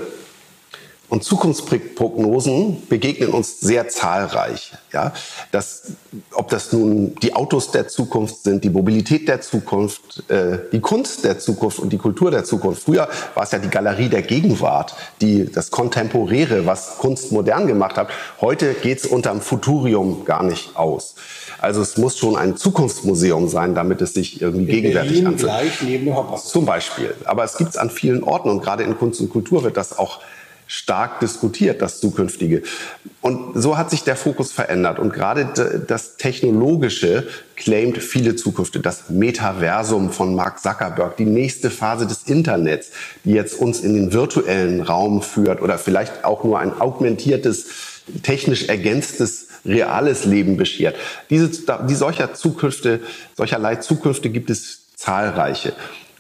[1.09, 4.73] und Zukunftsprognosen begegnen uns sehr zahlreich.
[4.93, 5.13] Ja,
[5.53, 5.93] das,
[6.33, 11.25] ob das nun die Autos der Zukunft sind, die Mobilität der Zukunft, äh, die Kunst
[11.25, 12.83] der Zukunft und die Kultur der Zukunft.
[12.83, 17.97] Früher war es ja die Galerie der Gegenwart, die das Kontemporäre, was Kunst modern gemacht
[17.97, 18.09] hat.
[18.41, 21.15] Heute geht es unterm Futurium gar nicht aus.
[21.59, 25.51] Also es muss schon ein Zukunftsmuseum sein, damit es sich irgendwie in gegenwärtig Berlin anfühlt.
[25.51, 26.45] gleich neben der Hoppers.
[26.47, 27.15] Zum Beispiel.
[27.25, 29.99] Aber es gibt es an vielen Orten und gerade in Kunst und Kultur wird das
[29.99, 30.21] auch
[30.69, 32.63] stark diskutiert, das Zukünftige.
[33.23, 34.99] Und so hat sich der Fokus verändert.
[34.99, 37.27] Und gerade das Technologische
[37.57, 38.79] claimt viele Zukünfte.
[38.79, 42.91] Das Metaversum von Mark Zuckerberg, die nächste Phase des Internets,
[43.25, 47.67] die jetzt uns in den virtuellen Raum führt oder vielleicht auch nur ein augmentiertes,
[48.23, 50.97] technisch ergänztes reales Leben beschert.
[51.31, 51.51] Diese,
[51.89, 53.01] die solcher Zukünfte,
[53.37, 55.73] solcherlei Zukünfte gibt es zahlreiche.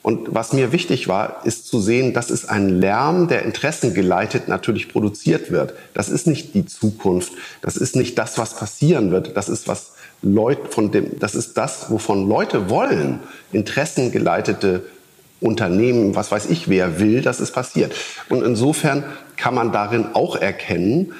[0.02, 4.88] Und was mir wichtig war, ist zu sehen, das ist ein Lärm, der interessengeleitet natürlich
[4.88, 5.74] produziert wird.
[5.92, 7.32] Das ist nicht die Zukunft.
[7.62, 9.36] Das ist nicht das, was passieren wird.
[9.36, 13.20] Das ist was Leute von dem, das ist das, wovon Leute wollen.
[13.52, 14.84] Interessengeleitete
[15.40, 17.94] Unternehmen, was weiß ich, wer will, dass es passiert.
[18.28, 19.04] Und insofern
[19.36, 21.12] kann man darin auch erkennen,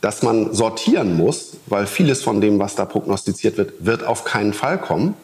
[0.00, 4.52] dass man sortieren muss, weil vieles von dem, was da prognostiziert wird, wird auf keinen
[4.52, 5.14] Fall kommen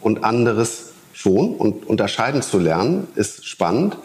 [0.00, 1.54] und anderes schon.
[1.54, 3.96] Und unterscheiden zu lernen ist spannend.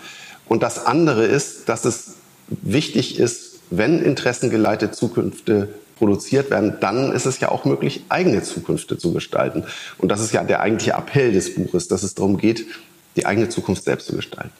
[0.47, 2.15] Und das andere ist, dass es
[2.47, 8.97] wichtig ist, wenn interessengeleitete Zukünfte produziert werden, dann ist es ja auch möglich, eigene Zukünfte
[8.97, 9.65] zu gestalten.
[9.97, 12.65] Und das ist ja der eigentliche Appell des Buches, dass es darum geht,
[13.15, 14.53] die eigene Zukunft selbst zu gestalten.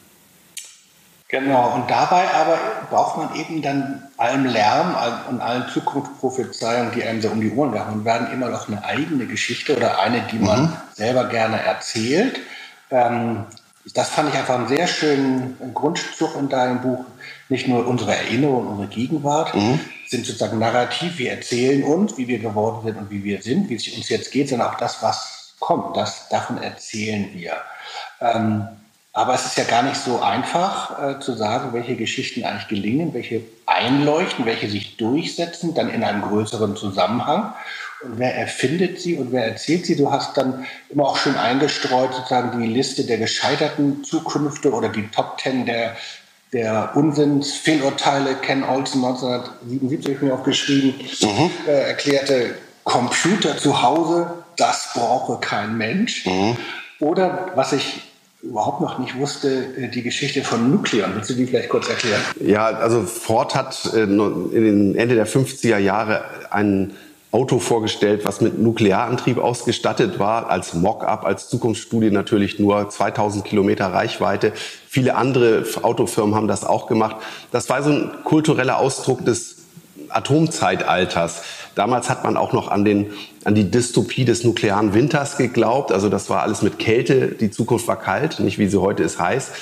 [1.30, 2.58] Genau, und dabei aber
[2.90, 4.96] braucht man eben dann allem Lärm
[5.28, 9.26] und allen Zukunftsprophezeiungen, die einem so um die Ohren gehauen werden, immer noch eine eigene
[9.26, 10.76] Geschichte oder eine, die man mhm.
[10.94, 12.40] selber gerne erzählt.
[12.90, 13.44] Ähm,
[13.94, 17.04] das fand ich einfach einen sehr schönen Grundzug in deinem Buch.
[17.48, 19.78] Nicht nur unsere Erinnerung, unsere Gegenwart mhm.
[20.08, 21.18] sind sozusagen narrativ.
[21.18, 24.32] Wir erzählen uns, wie wir geworden sind und wie wir sind, wie es uns jetzt
[24.32, 25.96] geht, sondern auch das, was kommt.
[25.96, 27.56] Das, davon erzählen wir.
[28.20, 28.66] Ähm,
[29.12, 33.12] aber es ist ja gar nicht so einfach äh, zu sagen, welche Geschichten eigentlich gelingen,
[33.12, 37.52] welche einleuchten, welche sich durchsetzen, dann in einem größeren Zusammenhang.
[38.02, 39.96] Und wer erfindet sie und wer erzählt sie?
[39.96, 45.08] Du hast dann immer auch schön eingestreut, sozusagen die Liste der gescheiterten Zukünfte oder die
[45.08, 45.96] Top Ten der,
[46.52, 48.36] der Unsinns-Fehlurteile.
[48.36, 51.50] Ken Olsen 1977 habe ich mir aufgeschrieben, mhm.
[51.66, 56.24] äh, erklärte, Computer zu Hause, das brauche kein Mensch.
[56.26, 56.56] Mhm.
[57.00, 58.09] Oder was ich
[58.42, 61.14] überhaupt noch nicht wusste, äh, die Geschichte von Nukleon.
[61.14, 62.20] Willst du die vielleicht kurz erklären?
[62.40, 66.92] Ja, also Ford hat äh, in den Ende der 50er Jahre ein
[67.32, 73.86] Auto vorgestellt, was mit Nuklearantrieb ausgestattet war, als Mock-up, als Zukunftsstudie natürlich nur 2000 Kilometer
[73.86, 74.52] Reichweite.
[74.88, 77.16] Viele andere Autofirmen haben das auch gemacht.
[77.52, 79.59] Das war so ein kultureller Ausdruck des
[80.12, 81.42] Atomzeitalters.
[81.74, 83.12] Damals hat man auch noch an, den,
[83.44, 85.92] an die Dystopie des nuklearen Winters geglaubt.
[85.92, 87.28] Also das war alles mit Kälte.
[87.28, 89.52] Die Zukunft war kalt, nicht wie sie heute ist heiß.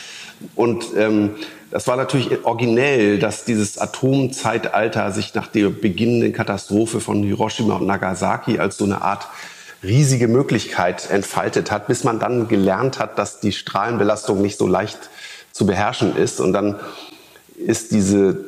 [0.54, 1.36] Und ähm,
[1.70, 7.86] das war natürlich originell, dass dieses Atomzeitalter sich nach der beginnenden Katastrophe von Hiroshima und
[7.86, 9.28] Nagasaki als so eine Art
[9.82, 14.98] riesige Möglichkeit entfaltet hat, bis man dann gelernt hat, dass die Strahlenbelastung nicht so leicht
[15.52, 16.40] zu beherrschen ist.
[16.40, 16.76] Und dann
[17.56, 18.44] ist diese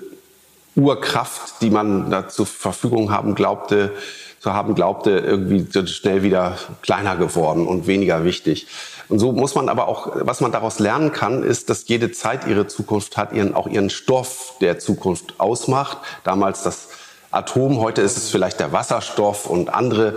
[0.77, 3.93] Urkraft, die man da zur Verfügung haben glaubte,
[4.41, 8.67] zu haben glaubte, irgendwie schnell wieder kleiner geworden und weniger wichtig.
[9.09, 12.47] Und so muss man aber auch, was man daraus lernen kann, ist, dass jede Zeit
[12.47, 15.99] ihre Zukunft hat, ihren, auch ihren Stoff der Zukunft ausmacht.
[16.25, 16.89] Damals das
[17.33, 20.17] Atom, heute ist es vielleicht der Wasserstoff und andere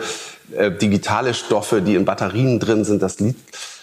[0.55, 3.17] äh, digitale Stoffe, die in Batterien drin sind, das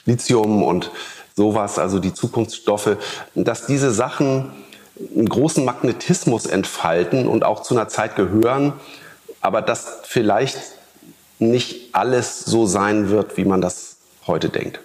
[0.06, 0.90] Lithium und
[1.37, 2.96] sowas, also die Zukunftsstoffe,
[3.35, 4.52] dass diese Sachen
[5.15, 8.75] einen großen Magnetismus entfalten und auch zu einer Zeit gehören,
[9.41, 10.59] aber dass vielleicht
[11.39, 14.81] nicht alles so sein wird, wie man das heute denkt.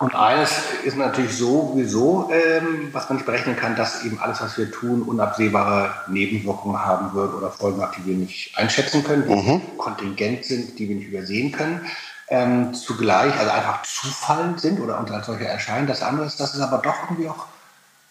[0.00, 0.50] Und eines
[0.84, 5.02] ist natürlich sowieso, ähm, was man nicht berechnen kann, dass eben alles, was wir tun,
[5.02, 9.60] unabsehbare Nebenwirkungen haben wird oder Folgen hat, die wir nicht einschätzen können, die mhm.
[9.76, 11.82] kontingent sind, die wir nicht übersehen können.
[12.28, 15.86] Ähm, zugleich, also einfach Zufall sind oder uns als solche erscheinen.
[15.86, 17.44] Das andere ist, dass es aber doch irgendwie auch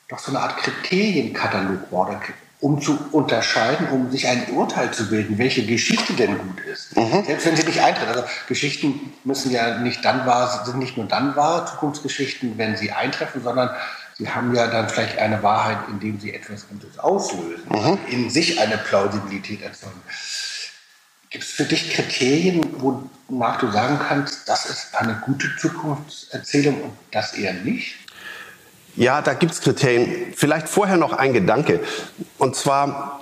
[0.10, 2.22] doch so eine Art Kriterienkatalog war,
[2.62, 6.98] um zu unterscheiden, um sich ein Urteil zu bilden, welche Geschichte denn gut ist.
[6.98, 7.24] Mhm.
[7.26, 8.10] Selbst wenn sie nicht eintritt.
[8.10, 12.91] Also Geschichten müssen ja nicht dann wahr, sind nicht nur dann wahr, Zukunftsgeschichten, wenn sie
[12.91, 13.69] eintreffen, sondern
[14.17, 17.98] sie haben ja dann vielleicht eine Wahrheit, indem sie etwas anderes auslösen, mhm.
[18.08, 20.02] in sich eine Plausibilität erzeugen.
[21.30, 22.65] Gibt es für dich Kriterien,
[23.30, 27.98] wonach du sagen kannst, das ist eine gute Zukunftserzählung und das eher nicht?
[28.95, 30.34] Ja, da gibt's Kriterien.
[30.36, 31.80] Vielleicht vorher noch ein Gedanke.
[32.38, 33.21] Und zwar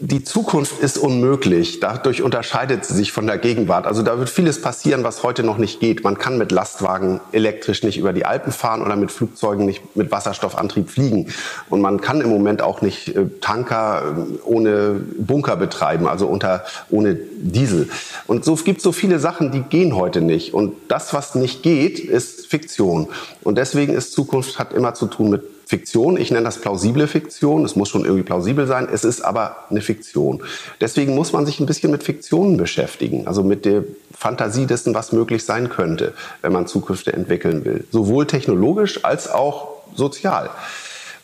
[0.00, 1.78] die Zukunft ist unmöglich.
[1.78, 3.86] Dadurch unterscheidet sie sich von der Gegenwart.
[3.86, 6.02] Also da wird vieles passieren, was heute noch nicht geht.
[6.02, 10.10] Man kann mit Lastwagen elektrisch nicht über die Alpen fahren oder mit Flugzeugen nicht mit
[10.10, 11.28] Wasserstoffantrieb fliegen.
[11.70, 16.64] Und man kann im Moment auch nicht äh, Tanker äh, ohne Bunker betreiben, also unter,
[16.90, 17.88] ohne Diesel.
[18.26, 20.54] Und so gibt so viele Sachen, die gehen heute nicht.
[20.54, 23.08] Und das, was nicht geht, ist Fiktion.
[23.44, 26.16] Und deswegen ist Zukunft hat immer zu tun mit Fiktion.
[26.16, 27.64] Ich nenne das plausible Fiktion.
[27.64, 28.86] Es muss schon irgendwie plausibel sein.
[28.92, 30.40] Es ist aber eine Fiktion.
[30.80, 33.26] Deswegen muss man sich ein bisschen mit Fiktionen beschäftigen.
[33.26, 33.82] Also mit der
[34.16, 37.84] Fantasie dessen, was möglich sein könnte, wenn man Zukünfte entwickeln will.
[37.90, 40.50] Sowohl technologisch als auch sozial.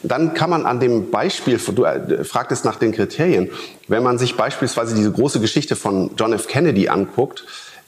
[0.03, 3.51] Dann kann man an dem Beispiel, du äh, fragtest nach den Kriterien,
[3.87, 6.49] wenn man sich beispielsweise diese große Geschichte von John F.
[6.49, 7.45] Kennedy anguckt,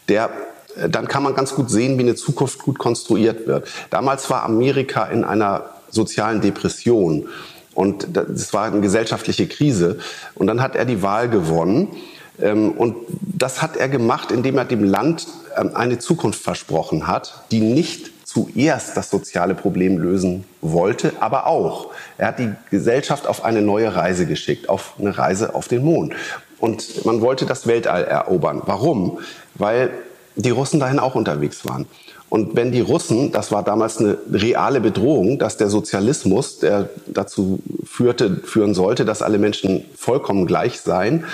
[0.09, 0.31] der
[0.77, 3.67] äh, dann kann man ganz gut sehen, wie eine Zukunft gut konstruiert wird.
[3.91, 7.29] Damals war Amerika in einer sozialen Depression
[7.75, 9.99] und das war eine gesellschaftliche Krise.
[10.35, 11.89] Und dann hat er die Wahl gewonnen.
[12.41, 15.27] Ähm, und das hat er gemacht, indem er dem Land
[15.57, 21.91] ähm, eine Zukunft versprochen hat, die nicht zuerst das soziale Problem lösen wollte, aber auch.
[22.17, 26.15] Er hat die Gesellschaft auf eine neue Reise geschickt, auf eine Reise auf den Mond.
[26.59, 28.63] Und man wollte das Weltall erobern.
[28.65, 29.19] Warum?
[29.55, 29.91] Weil
[30.37, 31.87] die Russen dahin auch unterwegs waren.
[32.33, 37.61] Und wenn die Russen, das war damals eine reale Bedrohung, dass der Sozialismus, der dazu
[37.85, 41.27] führte, führen sollte, dass alle Menschen vollkommen gleich seien,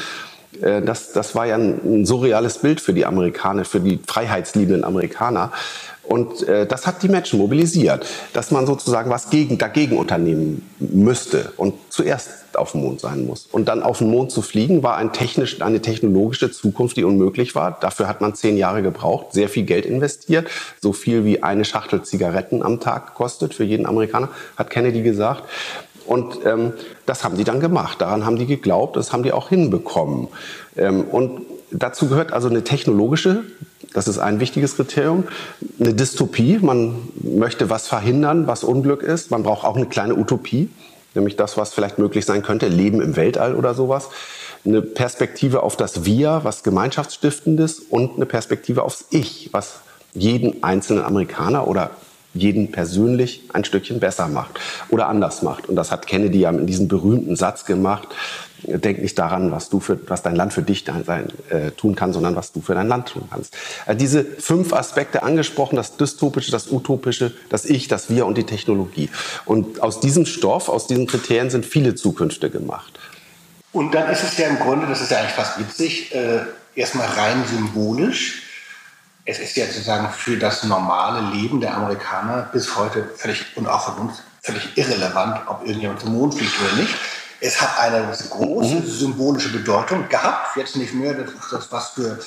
[0.61, 5.53] äh, das, das war ja ein, surreales Bild für die Amerikaner, für die freiheitsliebenden Amerikaner.
[6.03, 11.53] Und äh, das hat die Menschen mobilisiert, dass man sozusagen was gegen, dagegen unternehmen müsste
[11.59, 13.49] und zuerst auf dem Mond sein muss.
[13.51, 17.55] Und dann auf den Mond zu fliegen, war ein technisch, eine technologische Zukunft, die unmöglich
[17.55, 17.79] war.
[17.81, 20.49] Dafür hat man zehn Jahre gebraucht, sehr viel Geld investiert,
[20.81, 25.45] so viel wie eine Schachtel Zigaretten am Tag kostet für jeden Amerikaner, hat Kennedy gesagt.
[26.07, 26.73] Und ähm,
[27.05, 28.01] das haben die dann gemacht.
[28.01, 30.29] Daran haben die geglaubt, das haben die auch hinbekommen.
[30.77, 33.45] Ähm, und dazu gehört also eine technologische
[33.93, 35.25] das ist ein wichtiges Kriterium.
[35.81, 39.31] Eine Dystopie, man möchte was verhindern, was Unglück ist.
[39.31, 40.71] Man braucht auch eine kleine Utopie,
[41.15, 44.09] nämlich das, was vielleicht möglich sein könnte, Leben im Weltall oder sowas.
[44.65, 49.81] Eine Perspektive auf das Wir, was Gemeinschaftsstiftendes und eine Perspektive aufs Ich, was
[50.15, 51.91] jeden einzelnen Amerikaner oder
[52.35, 55.69] jeden persönlich ein Stückchen besser macht oder anders macht.
[55.69, 58.09] Und das hat Kennedy ja in diesem berühmten Satz gemacht.
[58.63, 62.13] Denk nicht daran, was, du für, was dein Land für dich sein, äh, tun kann,
[62.13, 63.57] sondern was du für dein Land tun kannst.
[63.87, 68.45] Also diese fünf Aspekte angesprochen, das Dystopische, das Utopische, das Ich, das Wir und die
[68.45, 69.11] Technologie.
[69.45, 72.99] Und aus diesem Stoff, aus diesen Kriterien sind viele Zukünfte gemacht.
[73.73, 76.41] Und dann ist es ja im Grunde, das ist ja eigentlich fast witzig, äh,
[76.75, 78.43] erstmal rein symbolisch
[79.29, 83.95] es ist ja sozusagen für das normale Leben der Amerikaner bis heute völlig und auch
[83.95, 86.95] von uns völlig irrelevant, ob irgendjemand zum Mond fliegt oder nicht.
[87.41, 88.87] Es hat eine große mhm.
[88.87, 92.19] symbolische Bedeutung gehabt, jetzt nicht mehr, das ist das was für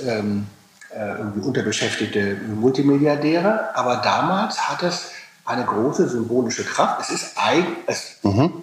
[0.00, 0.46] ähm,
[0.90, 5.10] äh, unterbeschäftigte Multimilliardäre, aber damals hat es
[5.44, 7.00] eine große symbolische Kraft.
[7.00, 8.62] Es ist eigentlich, mhm.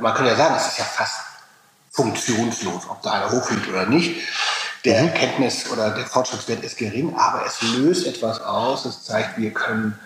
[0.00, 1.16] man könnte ja sagen, es ist ja fast
[1.90, 4.22] funktionslos, ob da einer hochfliegt oder nicht.
[4.84, 5.08] Der mhm.
[5.08, 8.84] Erkenntnis oder der Fortschrittswert ist gering, aber es löst etwas aus.
[8.84, 9.98] Es zeigt, wir können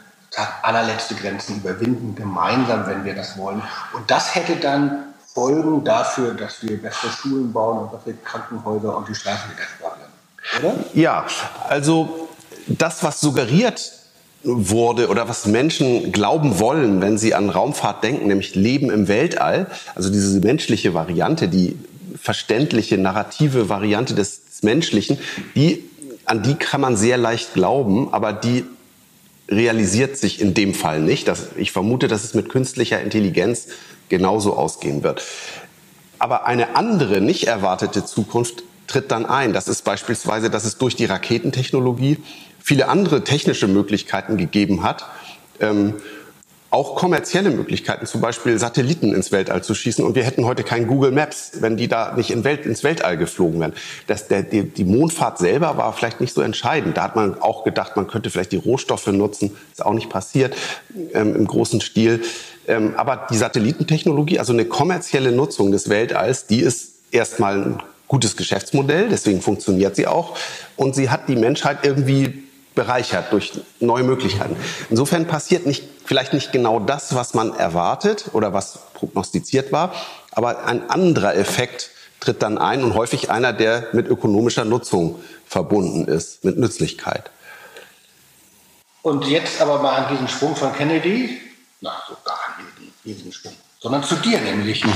[0.63, 3.63] allerletzte Grenzen überwinden, gemeinsam, wenn wir das wollen.
[3.95, 5.06] Und das hätte dann
[5.37, 10.03] Folgen dafür, dass wir bessere Schulen bauen und bessere Krankenhäuser und die Straßen wieder werden.
[10.59, 10.85] Oder?
[10.95, 11.27] Ja,
[11.69, 12.31] also
[12.67, 13.93] das, was suggeriert
[14.43, 19.67] wurde oder was Menschen glauben wollen, wenn sie an Raumfahrt denken, nämlich Leben im Weltall,
[19.95, 21.79] also diese menschliche Variante, die
[22.19, 25.19] verständliche, narrative Variante des Menschlichen,
[25.55, 25.85] die,
[26.25, 28.65] an die kann man sehr leicht glauben, aber die
[29.51, 31.29] realisiert sich in dem Fall nicht.
[31.29, 33.69] Das, ich vermute, dass es mit künstlicher Intelligenz
[34.09, 35.23] genauso ausgehen wird.
[36.19, 39.53] Aber eine andere, nicht erwartete Zukunft tritt dann ein.
[39.53, 42.19] Das ist beispielsweise, dass es durch die Raketentechnologie
[42.63, 45.07] viele andere technische Möglichkeiten gegeben hat,
[45.61, 45.95] ähm,
[46.77, 50.05] auch kommerzielle Möglichkeiten, zum Beispiel Satelliten ins Weltall zu schießen.
[50.05, 53.17] Und wir hätten heute kein Google Maps, wenn die da nicht in Welt, ins Weltall
[53.17, 53.73] geflogen wären.
[54.07, 56.99] Das, der, die, die Mondfahrt selber war vielleicht nicht so entscheidend.
[56.99, 59.57] Da hat man auch gedacht, man könnte vielleicht die Rohstoffe nutzen.
[59.73, 60.55] Ist auch nicht passiert
[61.15, 62.23] ähm, im großen Stil.
[62.69, 68.37] Ähm, aber die Satellitentechnologie, also eine kommerzielle Nutzung des Weltalls, die ist erstmal ein gutes
[68.37, 69.09] Geschäftsmodell.
[69.09, 70.37] Deswegen funktioniert sie auch.
[70.77, 72.46] Und sie hat die Menschheit irgendwie
[72.77, 74.57] bereichert durch neue Möglichkeiten.
[74.91, 79.93] Insofern passiert nicht, vielleicht nicht genau das, was man erwartet oder was prognostiziert war,
[80.31, 86.07] aber ein anderer Effekt tritt dann ein und häufig einer, der mit ökonomischer Nutzung verbunden
[86.07, 87.31] ist, mit Nützlichkeit.
[89.03, 91.41] Und jetzt aber mal an diesen Sprung von Kennedy,
[91.81, 93.55] na, so gar nicht diesen Sprung
[93.87, 94.85] sondern zu dir nämlich.
[94.85, 94.91] Mhm.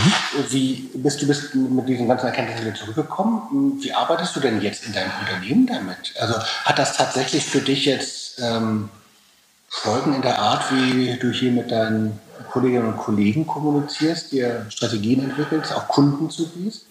[0.49, 3.79] Wie bist du bist mit diesen ganzen Erkenntnissen wieder zurückgekommen?
[3.81, 6.13] Wie arbeitest du denn jetzt in deinem Unternehmen damit?
[6.19, 8.89] Also hat das tatsächlich für dich jetzt ähm,
[9.69, 12.19] Folgen in der Art, wie du hier mit deinen
[12.51, 16.87] Kolleginnen und Kollegen kommunizierst, dir Strategien entwickelst, auch Kunden zugehst?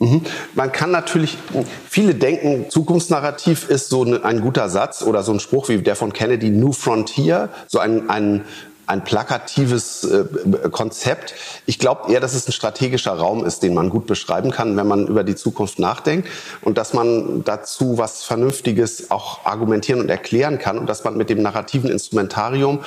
[0.00, 0.22] Mhm.
[0.54, 1.38] Man kann natürlich,
[1.88, 6.12] viele denken, Zukunftsnarrativ ist so ein guter Satz oder so ein Spruch wie der von
[6.12, 8.44] Kennedy, New Frontier, so ein, ein
[8.86, 10.24] ein plakatives äh,
[10.70, 11.34] Konzept.
[11.66, 14.86] Ich glaube eher, dass es ein strategischer Raum ist, den man gut beschreiben kann, wenn
[14.86, 16.28] man über die Zukunft nachdenkt
[16.62, 21.30] und dass man dazu was Vernünftiges auch argumentieren und erklären kann und dass man mit
[21.30, 22.80] dem narrativen Instrumentarium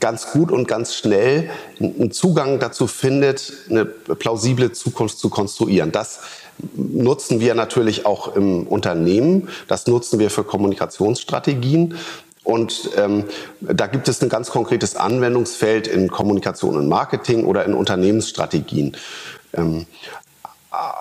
[0.00, 5.92] ganz gut und ganz schnell einen Zugang dazu findet, eine plausible Zukunft zu konstruieren.
[5.92, 6.20] Das
[6.74, 9.48] nutzen wir natürlich auch im Unternehmen.
[9.68, 11.96] Das nutzen wir für Kommunikationsstrategien.
[12.46, 13.24] Und ähm,
[13.60, 18.96] da gibt es ein ganz konkretes Anwendungsfeld in Kommunikation und Marketing oder in Unternehmensstrategien.
[19.52, 19.86] Ähm,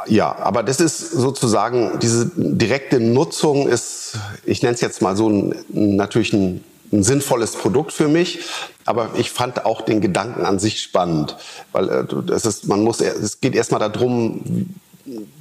[0.07, 5.53] ja, aber das ist sozusagen, diese direkte Nutzung ist, ich nenne es jetzt mal so,
[5.69, 8.39] natürlich ein, ein, sinnvolles Produkt für mich.
[8.85, 11.35] Aber ich fand auch den Gedanken an sich spannend,
[11.73, 14.73] weil äh, es ist, man muss, es geht erstmal darum,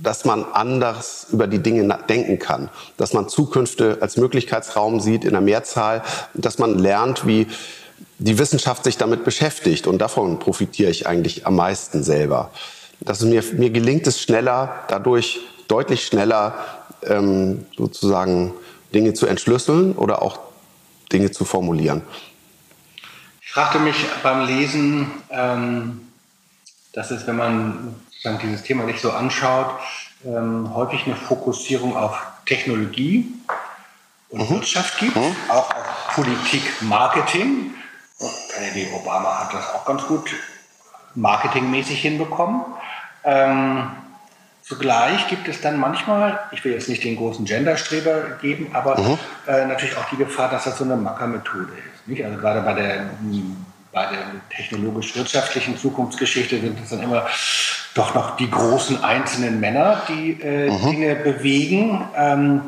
[0.02, 5.32] dass man anders über die Dinge denken kann, dass man Zukünfte als Möglichkeitsraum sieht in
[5.32, 6.02] der Mehrzahl,
[6.34, 7.46] dass man lernt, wie
[8.18, 9.86] die Wissenschaft sich damit beschäftigt.
[9.86, 12.50] Und davon profitiere ich eigentlich am meisten selber.
[13.00, 16.54] Dass mir, mir gelingt es schneller, dadurch deutlich schneller
[17.02, 18.52] ähm, sozusagen
[18.92, 20.38] Dinge zu entschlüsseln oder auch
[21.12, 22.02] Dinge zu formulieren.
[23.40, 26.00] Ich fragte mich beim Lesen, ähm,
[26.92, 27.94] dass es, wenn man
[28.24, 29.78] sozusagen dieses Thema nicht so anschaut,
[30.24, 33.26] ähm, häufig eine Fokussierung auf Technologie
[34.30, 34.54] und mhm.
[34.54, 35.36] Wirtschaft gibt, mhm.
[35.50, 37.74] auch auf Politik, Marketing.
[38.54, 40.30] Kennedy Obama hat das auch ganz gut
[41.14, 42.62] marketingmäßig hinbekommen.
[43.24, 43.90] Ähm,
[44.62, 49.18] zugleich gibt es dann manchmal, ich will jetzt nicht den großen Genderstreber geben, aber mhm.
[49.46, 52.08] äh, natürlich auch die Gefahr, dass das so eine Mackermethode ist.
[52.08, 52.24] Nicht?
[52.24, 53.10] Also gerade bei der
[53.94, 57.26] bei der technologisch-wirtschaftlichen Zukunftsgeschichte sind es dann immer
[57.94, 60.90] doch noch die großen einzelnen Männer, die äh, mhm.
[60.90, 62.06] Dinge bewegen.
[62.16, 62.60] Ähm,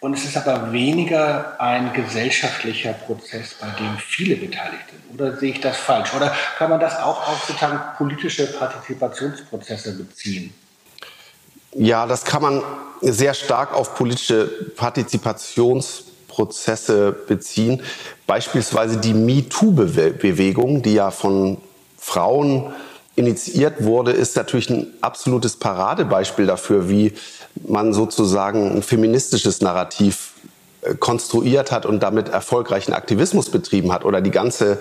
[0.00, 5.14] und es ist aber weniger ein gesellschaftlicher Prozess, bei dem viele beteiligt sind.
[5.14, 6.12] Oder sehe ich das falsch?
[6.12, 10.52] Oder kann man das auch auf sozusagen politische Partizipationsprozesse beziehen?
[11.76, 12.62] Ja, das kann man
[13.00, 17.80] sehr stark auf politische Partizipationsprozesse Prozesse beziehen.
[18.26, 21.58] Beispielsweise die MeToo-Bewegung, die ja von
[21.96, 22.72] Frauen
[23.14, 27.12] initiiert wurde, ist natürlich ein absolutes Paradebeispiel dafür, wie
[27.66, 30.32] man sozusagen ein feministisches Narrativ
[30.82, 34.78] äh, konstruiert hat und damit erfolgreichen Aktivismus betrieben hat oder die ganze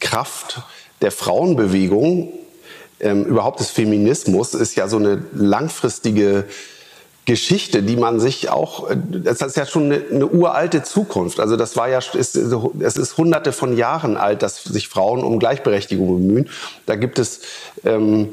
[0.00, 0.62] Kraft
[1.00, 2.32] der Frauenbewegung,
[2.98, 6.44] ähm, überhaupt des Feminismus, ist ja so eine langfristige
[7.24, 11.38] Geschichte, die man sich auch, äh, das ist ja schon eine, eine, uralte Zukunft.
[11.38, 15.38] Also das war ja, ist, es ist hunderte von Jahren alt, dass sich Frauen um
[15.38, 16.48] Gleichberechtigung bemühen.
[16.86, 17.42] Da gibt es
[17.84, 18.30] ähm,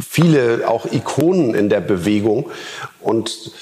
[0.00, 2.50] viele auch Ikonen in der Bewegung
[3.00, 3.52] und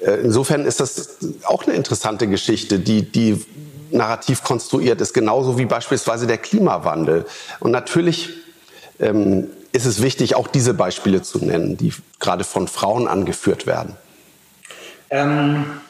[0.00, 3.44] äh, insofern ist das auch eine interessante Geschichte, die, die
[3.92, 7.26] narrativ konstruiert ist, genauso wie beispielsweise der Klimawandel.
[7.60, 8.30] Und natürlich
[8.98, 13.96] ähm, ist es wichtig, auch diese Beispiele zu nennen, die gerade von Frauen angeführt werden.
[15.10, 15.80] Ähm,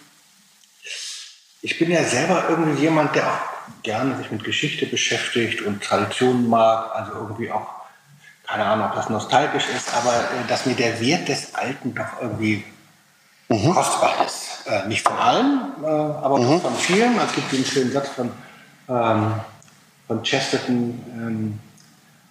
[1.63, 6.49] ich bin ja selber irgendwie jemand, der auch gerne sich mit Geschichte beschäftigt und Traditionen
[6.49, 7.69] mag, also irgendwie auch,
[8.47, 12.21] keine Ahnung, ob das nostalgisch ist, aber äh, dass mir der Wert des Alten doch
[12.21, 12.65] irgendwie
[13.49, 13.75] mhm.
[13.75, 14.67] kostbar ist.
[14.67, 16.61] Äh, nicht von allen, äh, aber mhm.
[16.61, 17.19] von vielen.
[17.19, 18.31] Es gibt einen schönen Satz von,
[18.89, 19.35] ähm,
[20.07, 21.59] von Chesterton, ähm,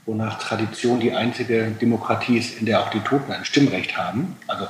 [0.09, 4.35] wonach Tradition die einzige Demokratie ist, in der auch die Toten ein Stimmrecht haben.
[4.47, 4.67] Also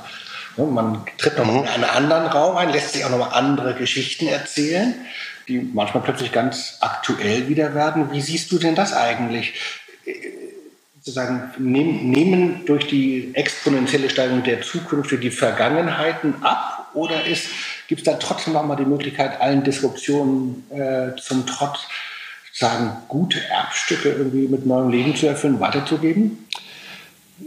[0.56, 1.62] ne, man tritt nochmal mhm.
[1.62, 4.94] in einen anderen Raum ein, lässt sich auch nochmal andere Geschichten erzählen,
[5.48, 8.12] die manchmal plötzlich ganz aktuell wieder werden.
[8.12, 9.54] Wie siehst du denn das eigentlich?
[10.96, 17.22] Sozusagen nehmen durch die exponentielle Steigerung der Zukunft die Vergangenheiten ab oder
[17.88, 21.86] gibt es da trotzdem nochmal die Möglichkeit, allen Disruptionen äh, zum Trotz
[22.52, 26.46] sagen, gute Erbstücke irgendwie mit neuem Leben zu erfüllen, weiterzugeben?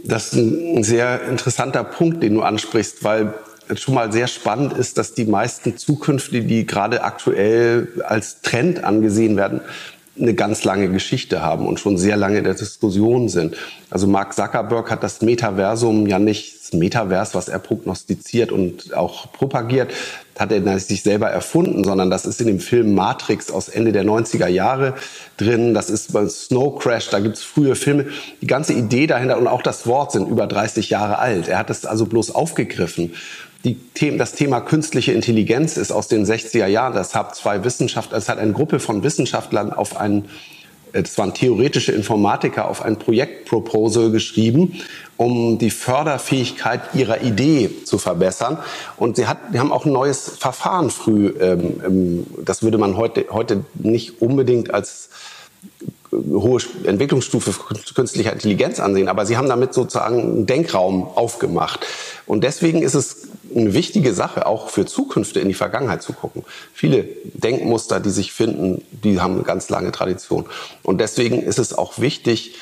[0.02, 3.34] Das ist ein sehr interessanter Punkt, den du ansprichst, weil
[3.76, 9.36] schon mal sehr spannend ist, dass die meisten Zukünfte, die gerade aktuell als Trend angesehen
[9.36, 9.60] werden,
[10.18, 13.56] eine ganz lange Geschichte haben und schon sehr lange in der Diskussion sind.
[13.90, 19.32] Also Mark Zuckerberg hat das Metaversum ja nicht, das Metavers, was er prognostiziert und auch
[19.32, 19.92] propagiert,
[20.38, 24.04] hat er sich selber erfunden, sondern das ist in dem Film Matrix aus Ende der
[24.04, 24.94] 90er Jahre
[25.36, 25.74] drin.
[25.74, 28.06] Das ist bei Snow Crash, da gibt's frühe Filme.
[28.40, 31.48] Die ganze Idee dahinter und auch das Wort sind über 30 Jahre alt.
[31.48, 33.12] Er hat es also bloß aufgegriffen
[33.94, 36.94] Themen, das Thema künstliche Intelligenz ist aus den 60er Jahren.
[36.94, 40.26] Das hat zwei Wissenschaftler, es hat eine Gruppe von Wissenschaftlern auf ein,
[41.02, 44.80] das waren theoretische Informatiker, auf ein Projektproposal geschrieben,
[45.16, 48.58] um die Förderfähigkeit ihrer Idee zu verbessern.
[48.96, 52.96] Und sie, hat, sie haben auch ein neues Verfahren früh, ähm, ähm das würde man
[52.96, 55.10] heute, heute nicht unbedingt als
[56.30, 57.52] hohe Entwicklungsstufe
[57.94, 61.86] künstlicher Intelligenz ansehen, aber sie haben damit sozusagen einen Denkraum aufgemacht.
[62.26, 66.44] Und deswegen ist es eine wichtige Sache, auch für Zukünfte in die Vergangenheit zu gucken.
[66.72, 70.46] Viele Denkmuster, die sich finden, die haben eine ganz lange Tradition.
[70.82, 72.56] Und deswegen ist es auch wichtig,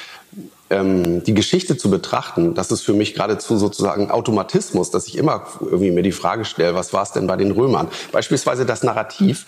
[0.70, 5.46] ähm, die Geschichte zu betrachten, das ist für mich geradezu sozusagen Automatismus, dass ich immer
[5.60, 7.88] irgendwie mir die Frage stelle, was war es denn bei den Römern?
[8.10, 9.46] Beispielsweise das Narrativ,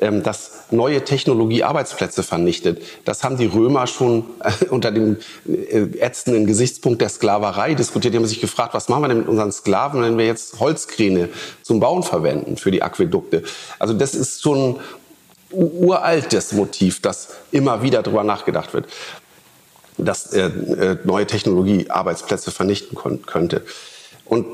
[0.00, 2.82] dass neue Technologie Arbeitsplätze vernichtet.
[3.04, 5.16] Das haben die Römer schon äh, unter dem
[5.48, 8.12] äh, ätzenden Gesichtspunkt der Sklaverei diskutiert.
[8.12, 11.30] Die haben sich gefragt, was machen wir denn mit unseren Sklaven, wenn wir jetzt Holzkräne
[11.62, 13.42] zum Bauen verwenden für die Aquädukte?
[13.78, 14.80] Also das ist schon
[15.50, 18.86] uraltes Motiv, das immer wieder darüber nachgedacht wird
[19.98, 23.62] dass äh, neue Technologie Arbeitsplätze vernichten könnte.
[24.26, 24.46] Und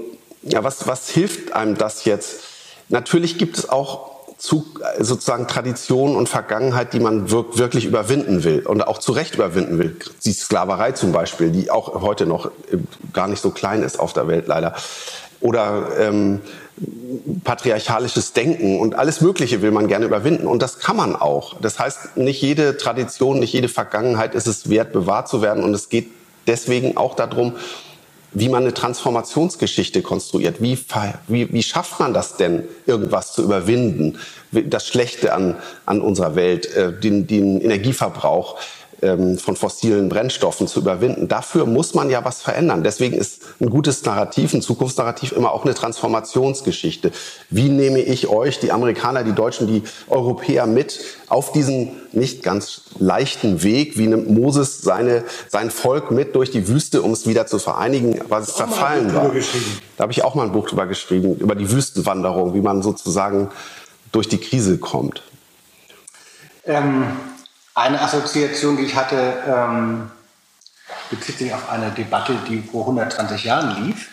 [0.43, 2.43] ja, was, was hilft einem das jetzt?
[2.89, 4.12] Natürlich gibt es auch
[4.43, 4.67] zu,
[4.99, 9.79] sozusagen Tradition und Vergangenheit, die man wirk wirklich überwinden will und auch zu Recht überwinden
[9.79, 9.97] will.
[10.25, 12.51] Die Sklaverei zum Beispiel, die auch heute noch äh,
[13.13, 14.75] gar nicht so klein ist auf der Welt leider.
[15.41, 16.41] Oder ähm,
[17.45, 20.49] patriarchalisches Denken und alles Mögliche will man gerne überwinden.
[20.49, 21.55] Und das kann man auch.
[21.61, 25.63] Das heißt, nicht jede Tradition, nicht jede Vergangenheit ist es wert, bewahrt zu werden.
[25.63, 26.11] Und es geht
[26.49, 27.55] deswegen auch darum,
[28.35, 30.63] wie man eine Transformationsgeschichte konstruiert.
[30.63, 30.79] Wie,
[31.29, 34.19] wie, wie schafft man das denn, irgendwas zu überwinden?
[34.51, 35.57] Das Schlechte an,
[35.87, 38.59] an unserer Welt, äh, den, den Energieverbrauch,
[39.03, 41.29] ähm, von fossilen Brennstoffen zu überwinden.
[41.29, 42.83] Dafür muss man ja was verändern.
[42.83, 47.11] Deswegen ist ein gutes Narrativ, ein Zukunftsnarrativ immer auch eine Transformationsgeschichte.
[47.51, 52.83] Wie nehme ich euch, die Amerikaner, die Deutschen, die Europäer mit auf diesen nicht ganz
[52.99, 53.99] leichten Weg?
[53.99, 58.21] Wie nimmt Moses seine, sein Volk mit durch die Wüste, um es wieder zu vereinigen,
[58.29, 59.33] was es zerfallen war?
[59.97, 63.49] Da habe ich auch mal ein Buch drüber geschrieben, über die Wüstenwanderung, wie man sozusagen
[64.13, 65.23] durch die Krise kommt.
[66.65, 67.05] Ähm,
[67.75, 70.11] eine Assoziation, die ich hatte, ähm,
[71.11, 74.09] bezieht sich auf eine Debatte, die vor 120 Jahren lief.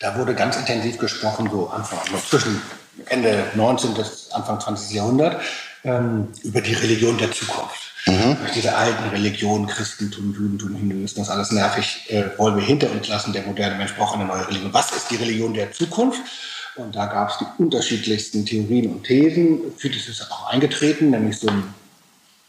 [0.00, 2.60] Da wurde ganz intensiv gesprochen, so Anfang, zwischen
[3.06, 3.94] Ende 19.
[3.94, 4.96] bis Anfang 20.
[4.96, 5.40] Jahrhundert,
[5.84, 7.80] ähm, über die Religion der Zukunft.
[8.06, 8.36] Mhm.
[8.54, 13.32] Diese alten Religionen, Christentum, Judentum, Hinduismus, alles nervig, äh, wollen wir hinter uns lassen.
[13.32, 14.74] Der moderne Mensch braucht eine neue Religion.
[14.74, 16.20] Was ist die Religion der Zukunft?
[16.76, 19.72] Und da gab es die unterschiedlichsten Theorien und Thesen.
[19.78, 21.72] Vieles ist auch eingetreten, nämlich so ein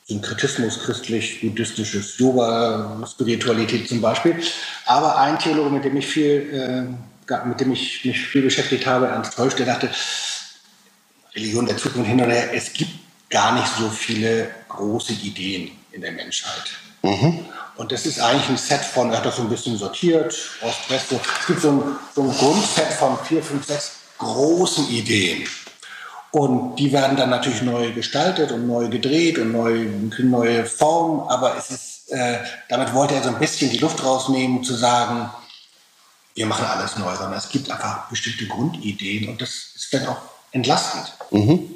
[0.08, 4.36] Synkretismus, christlich-buddhistisches Yoga, Spiritualität zum Beispiel.
[4.86, 6.98] Aber ein Theologe, mit dem ich viel,
[7.30, 9.90] äh, mit dem ich mich viel beschäftigt habe, Ernst Holsch, der dachte,
[11.34, 12.92] Religion der Zukunft hin und her, es gibt
[13.32, 16.70] gar nicht so viele große Ideen in der Menschheit.
[17.02, 17.46] Mhm.
[17.76, 21.12] Und das ist eigentlich ein Set von, er hat das so ein bisschen sortiert, Ost-West,
[21.12, 21.84] es gibt so ein,
[22.14, 25.46] so ein Grundset von vier, fünf, sechs großen Ideen.
[26.36, 29.86] Und die werden dann natürlich neu gestaltet und neu gedreht und neu,
[30.20, 31.22] neue Formen.
[31.30, 35.30] Aber es ist, äh, damit wollte er so ein bisschen die Luft rausnehmen, zu sagen,
[36.34, 40.18] wir machen alles neu, sondern es gibt einfach bestimmte Grundideen und das ist dann auch
[40.52, 41.14] entlastend.
[41.32, 41.70] Mhm.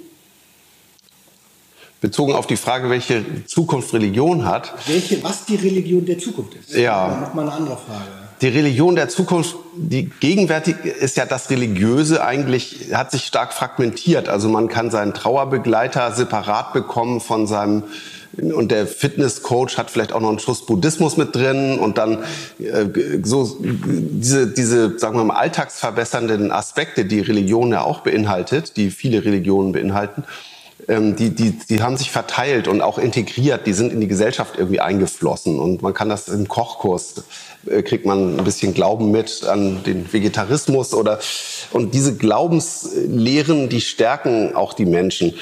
[2.02, 4.74] Bezogen auf die Frage, welche Zukunft Religion hat.
[4.88, 6.74] Welche, was die Religion der Zukunft ist.
[6.74, 7.08] Ja.
[7.22, 12.92] Nochmal eine andere Frage die Religion der Zukunft, die gegenwärtig ist ja das Religiöse eigentlich,
[12.94, 14.30] hat sich stark fragmentiert.
[14.30, 17.84] Also man kann seinen Trauerbegleiter separat bekommen von seinem
[18.38, 22.20] und der Fitnesscoach hat vielleicht auch noch einen Schuss Buddhismus mit drin und dann
[22.60, 22.86] äh,
[23.24, 29.26] so diese diese sagen wir mal alltagsverbessernden Aspekte, die Religion ja auch beinhaltet, die viele
[29.26, 30.24] Religionen beinhalten,
[30.90, 34.56] ähm, die, die, die haben sich verteilt und auch integriert, die sind in die Gesellschaft
[34.58, 35.60] irgendwie eingeflossen.
[35.60, 37.24] Und man kann das im Kochkurs,
[37.68, 41.20] äh, kriegt man ein bisschen Glauben mit an den Vegetarismus oder,
[41.72, 45.36] und diese Glaubenslehren, die stärken auch die Menschen.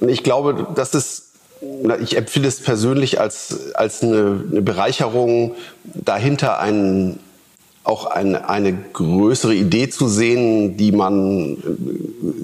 [0.00, 1.22] Und ich glaube, das ist
[2.02, 7.18] ich empfinde es persönlich als, als eine, eine Bereicherung, dahinter einen,
[7.86, 11.56] auch eine, eine größere Idee zu sehen, die man,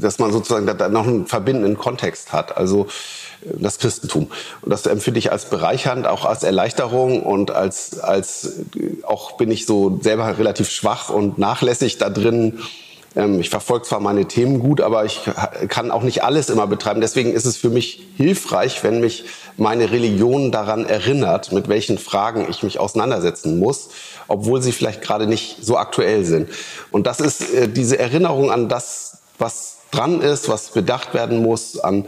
[0.01, 2.57] dass man sozusagen da noch einen verbindenden Kontext hat.
[2.57, 2.86] Also
[3.45, 4.28] das Christentum.
[4.61, 8.61] Und das empfinde ich als bereichernd, auch als Erleichterung und als, als
[9.03, 12.61] auch bin ich so selber relativ schwach und nachlässig da drin.
[13.17, 15.21] Ähm, ich verfolge zwar meine Themen gut, aber ich
[15.69, 17.01] kann auch nicht alles immer betreiben.
[17.01, 19.25] Deswegen ist es für mich hilfreich, wenn mich
[19.57, 23.91] meine Religion daran erinnert, mit welchen Fragen ich mich auseinandersetzen muss
[24.33, 26.49] obwohl sie vielleicht gerade nicht so aktuell sind.
[26.91, 31.79] Und das ist äh, diese Erinnerung an das, was dran ist, was bedacht werden muss,
[31.79, 32.07] an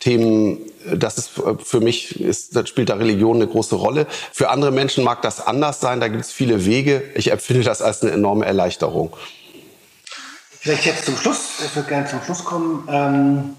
[0.00, 0.58] Themen,
[0.92, 4.06] das ist äh, für mich, ist, das spielt da Religion eine große Rolle.
[4.32, 7.02] Für andere Menschen mag das anders sein, da gibt es viele Wege.
[7.14, 9.16] Ich empfinde das als eine enorme Erleichterung.
[10.60, 12.86] Vielleicht jetzt zum Schluss, ich würde gerne zum Schluss kommen.
[12.90, 13.56] Ähm,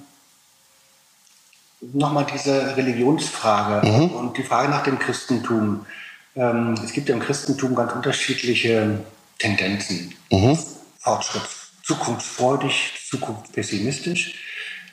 [1.93, 4.11] Nochmal diese Religionsfrage mhm.
[4.11, 5.87] und die Frage nach dem Christentum.
[6.35, 8.99] Ähm, es gibt ja im Christentum ganz unterschiedliche
[9.39, 10.13] Tendenzen.
[10.29, 10.59] Mhm.
[10.99, 11.41] Fortschritt,
[11.81, 14.35] zukunftsfreudig, zukunftspessimistisch.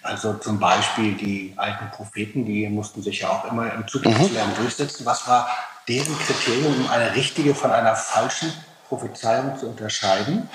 [0.01, 4.63] Also zum Beispiel die alten Propheten, die mussten sich ja auch immer im Zukunftslernen mhm.
[4.63, 5.05] durchsetzen.
[5.05, 5.47] Was war
[5.89, 8.51] deren Kriterium, um eine richtige von einer falschen
[8.89, 10.49] Prophezeiung zu unterscheiden?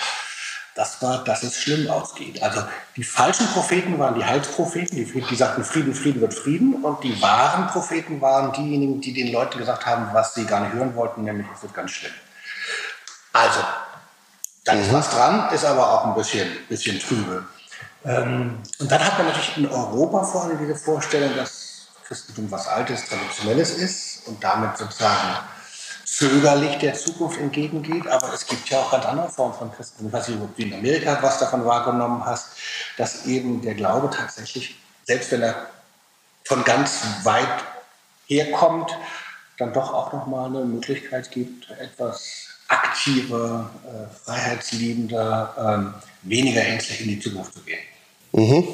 [0.75, 2.41] Das war, dass es schlimm ausgeht.
[2.41, 2.63] Also
[2.95, 6.83] die falschen Propheten waren die Heilspropheten, die, die sagten, Frieden, Frieden wird Frieden.
[6.83, 10.73] Und die wahren Propheten waren diejenigen, die den Leuten gesagt haben, was sie gar nicht
[10.73, 12.13] hören wollten, nämlich es wird ganz schlimm.
[13.33, 13.59] Also,
[14.63, 14.93] da ist mhm.
[14.93, 17.45] was dran, ist aber auch ein bisschen, bisschen trübe.
[18.05, 22.67] Ähm, und dann hat man natürlich in Europa vor allem diese Vorstellung, dass Christentum was
[22.67, 25.37] Altes, Traditionelles ist und damit sozusagen
[26.17, 28.07] zögerlich der Zukunft entgegengeht.
[28.07, 30.07] Aber es gibt ja auch ganz andere Formen von Christentum.
[30.07, 32.49] Ich weiß nicht, ob du in Amerika was davon wahrgenommen hast,
[32.97, 35.67] dass eben der Glaube tatsächlich, selbst wenn er
[36.45, 37.63] von ganz weit
[38.27, 38.91] herkommt,
[39.57, 45.93] dann doch auch nochmal eine Möglichkeit gibt, etwas aktiver, äh, freiheitsliebender, ähm,
[46.23, 47.79] weniger ängstlich in die Zukunft zu gehen.
[48.31, 48.67] Mhm.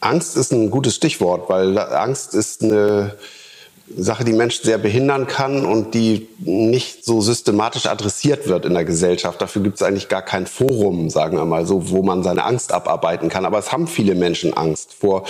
[0.00, 3.18] Angst ist ein gutes Stichwort, weil Angst ist eine
[3.96, 8.84] Sache, die Menschen sehr behindern kann und die nicht so systematisch adressiert wird in der
[8.84, 9.40] Gesellschaft.
[9.40, 12.72] Dafür gibt es eigentlich gar kein Forum, sagen wir mal so, wo man seine Angst
[12.72, 13.44] abarbeiten kann.
[13.44, 15.24] Aber es haben viele Menschen Angst vor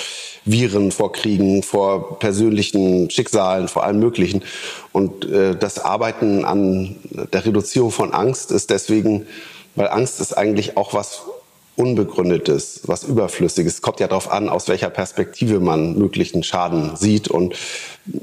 [0.44, 4.42] Viren, vor Kriegen, vor persönlichen Schicksalen, vor allem Möglichen.
[4.92, 6.96] Und äh, das Arbeiten an
[7.32, 9.26] der Reduzierung von Angst ist deswegen,
[9.74, 11.22] weil Angst ist eigentlich auch was
[11.76, 13.74] Unbegründetes, was Überflüssiges.
[13.74, 17.28] Es kommt ja darauf an, aus welcher Perspektive man möglichen Schaden sieht.
[17.28, 17.54] Und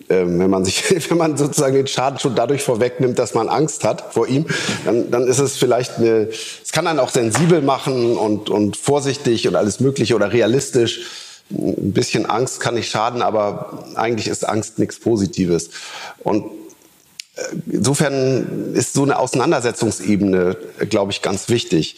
[0.10, 3.84] ähm, wenn man sich, wenn man sozusagen den Schaden schon dadurch vorwegnimmt, dass man Angst
[3.84, 4.46] hat vor ihm,
[4.86, 6.30] dann, dann ist es vielleicht eine,
[6.64, 11.02] es kann dann auch sensibel machen und, und vorsichtig und alles Mögliche oder realistisch.
[11.50, 15.70] Ein bisschen Angst kann nicht schaden, aber eigentlich ist Angst nichts Positives.
[16.20, 16.46] Und
[17.38, 17.42] äh,
[17.72, 20.58] insofern ist so eine Auseinandersetzungsebene,
[20.90, 21.96] glaube ich, ganz wichtig.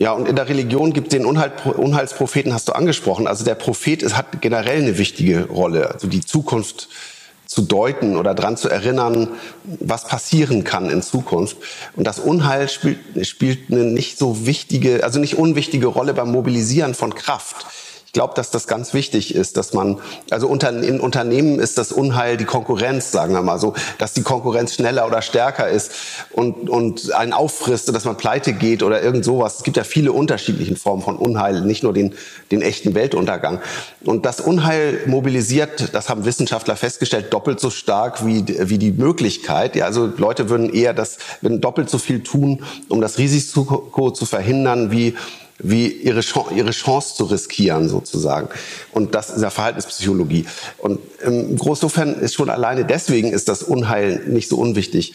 [0.00, 3.26] Ja, und in der Religion gibt es den Unheil, Unheilspropheten, hast du angesprochen.
[3.26, 6.88] Also der Prophet hat generell eine wichtige Rolle, also die Zukunft
[7.44, 9.28] zu deuten oder daran zu erinnern,
[9.64, 11.58] was passieren kann in Zukunft.
[11.96, 16.94] Und das Unheil spielt, spielt eine nicht so wichtige, also nicht unwichtige Rolle beim Mobilisieren
[16.94, 17.66] von Kraft.
[18.10, 20.00] Ich glaube, dass das ganz wichtig ist, dass man,
[20.30, 24.22] also unter, in Unternehmen ist das Unheil die Konkurrenz, sagen wir mal so, dass die
[24.22, 25.92] Konkurrenz schneller oder stärker ist
[26.32, 29.58] und, und einen auffrisst, dass man pleite geht oder irgend sowas.
[29.58, 32.16] Es gibt ja viele unterschiedliche Formen von Unheil, nicht nur den,
[32.50, 33.60] den echten Weltuntergang.
[34.04, 39.76] Und das Unheil mobilisiert, das haben Wissenschaftler festgestellt, doppelt so stark wie, wie die Möglichkeit.
[39.76, 44.26] Ja, also Leute würden eher das, würden doppelt so viel tun, um das Risiko zu
[44.26, 45.14] verhindern, wie
[45.62, 48.48] wie ihre, Chance, ihre Chance zu riskieren sozusagen.
[48.92, 50.46] Und das ist ja Verhaltenspsychologie.
[50.78, 55.14] Und im Großsofern ist schon alleine deswegen ist das Unheil nicht so unwichtig.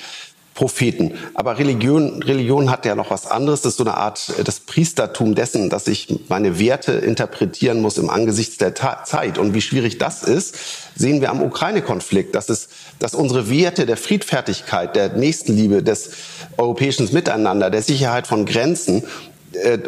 [0.56, 1.12] Propheten.
[1.34, 3.62] Aber Religion, Religion hat ja noch was anderes.
[3.62, 8.10] Das ist so eine Art das Priestertum dessen, dass ich meine Werte interpretieren muss im
[8.10, 9.38] Angesicht der Ta Zeit.
[9.38, 10.56] Und wie schwierig das ist,
[10.96, 12.34] sehen wir am Ukraine-Konflikt.
[12.36, 12.70] Das ist,
[13.00, 16.12] dass unsere Werte der Friedfertigkeit, der Nächstenliebe, des
[16.56, 19.35] europäischen Miteinander, der Sicherheit von Grenzen äh,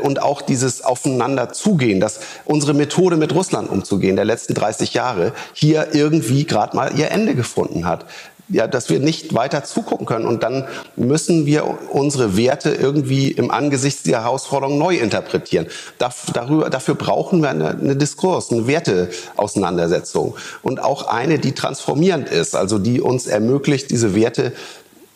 [0.01, 5.33] und auch dieses Aufeinander zugehen, dass unsere Methode mit Russland umzugehen der letzten 30 Jahre
[5.53, 8.05] hier irgendwie gerade mal ihr Ende gefunden hat.
[8.49, 10.25] Ja, dass wir nicht weiter zugucken können.
[10.25, 15.67] Und dann müssen wir unsere Werte irgendwie im Angesicht der Herausforderung neu interpretieren.
[15.97, 20.37] Darüber, dafür brauchen wir eine, eine Diskurs, eine Werteauseinandersetzung.
[20.63, 24.53] Und auch eine, die transformierend ist, also die uns ermöglicht, diese Werte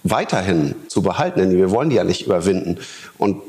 [0.04, 2.80] weiterhin zu behalten, denn wir wollen die ja nicht überwinden.
[3.18, 3.42] Und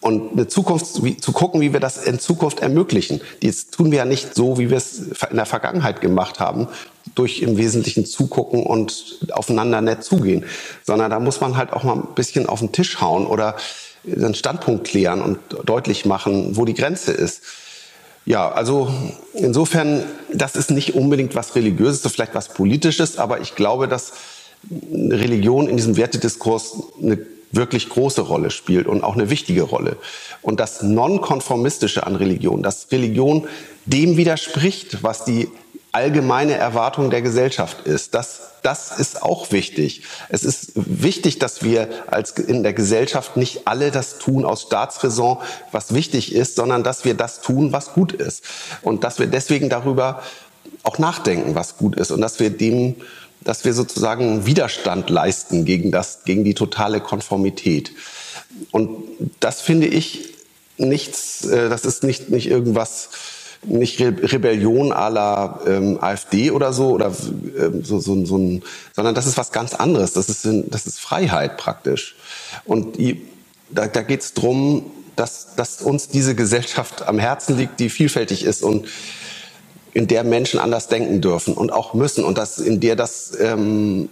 [0.00, 3.20] und eine Zukunft wie, zu gucken, wie wir das in Zukunft ermöglichen.
[3.42, 4.98] Das tun wir ja nicht so, wie wir es
[5.30, 6.68] in der Vergangenheit gemacht haben,
[7.14, 10.44] durch im Wesentlichen zugucken und aufeinander nett zugehen,
[10.84, 13.56] sondern da muss man halt auch mal ein bisschen auf den Tisch hauen oder
[14.06, 17.42] einen Standpunkt klären und deutlich machen, wo die Grenze ist.
[18.24, 18.92] Ja, also
[19.34, 24.12] insofern, das ist nicht unbedingt was Religiöses, vielleicht was Politisches, aber ich glaube, dass
[24.92, 27.18] Religion in diesem Wertediskurs eine
[27.52, 29.96] wirklich große Rolle spielt und auch eine wichtige Rolle.
[30.42, 33.48] Und das Nonkonformistische an Religion, dass Religion
[33.86, 35.48] dem widerspricht, was die
[35.92, 38.14] allgemeine Erwartung der Gesellschaft ist.
[38.14, 40.02] Das, das ist auch wichtig.
[40.28, 45.38] Es ist wichtig, dass wir als in der Gesellschaft nicht alle das tun aus Staatsräson,
[45.72, 48.44] was wichtig ist, sondern dass wir das tun, was gut ist.
[48.82, 50.22] Und dass wir deswegen darüber
[50.84, 52.96] auch nachdenken, was gut ist und dass wir dem
[53.42, 57.92] dass wir sozusagen Widerstand leisten gegen, das, gegen die totale Konformität.
[58.70, 58.90] Und
[59.40, 60.34] das finde ich
[60.76, 63.10] nichts, äh, das ist nicht, nicht irgendwas,
[63.62, 67.12] nicht Re Rebellion la ähm, AfD oder so, oder
[67.58, 68.62] ähm, so, so, so ein,
[68.94, 70.14] sondern das ist was ganz anderes.
[70.14, 72.16] Das ist, das ist Freiheit praktisch.
[72.64, 72.98] Und
[73.70, 78.44] da, da geht es darum, dass, dass uns diese Gesellschaft am Herzen liegt, die vielfältig
[78.44, 78.86] ist und
[79.92, 84.08] in der Menschen anders denken dürfen und auch müssen und dass, in der das ähm,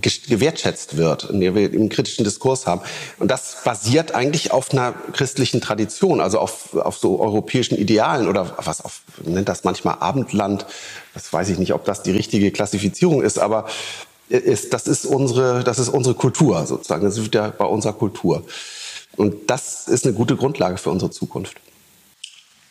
[0.00, 2.82] gewertschätzt wird, in der wir im kritischen Diskurs haben.
[3.18, 8.56] Und das basiert eigentlich auf einer christlichen Tradition, also auf, auf so europäischen Idealen oder
[8.58, 10.66] was auf, nennt das manchmal Abendland.
[11.14, 13.66] Das weiß ich nicht, ob das die richtige Klassifizierung ist, aber
[14.28, 17.04] ist, das ist unsere, das ist unsere Kultur sozusagen.
[17.04, 18.42] Das ist ja bei unserer Kultur.
[19.16, 21.56] Und das ist eine gute Grundlage für unsere Zukunft.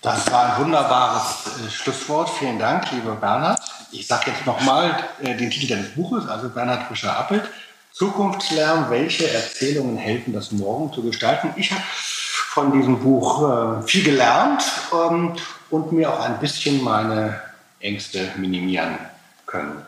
[0.06, 2.30] Das war ein wunderbares äh, Schlusswort.
[2.30, 3.60] Vielen Dank, lieber Bernhard.
[3.91, 7.49] Ich sage jetzt nochmal äh, den Titel deines Buches, also Bernhard Fischer-Appelt.
[7.91, 11.49] Zukunftslärm, welche Erzählungen helfen, das Morgen zu gestalten?
[11.56, 14.62] Ich habe von diesem Buch äh, viel gelernt
[14.93, 15.34] ähm,
[15.72, 17.41] und mir auch ein bisschen meine
[17.80, 18.99] Ängste minimieren
[19.47, 19.82] können.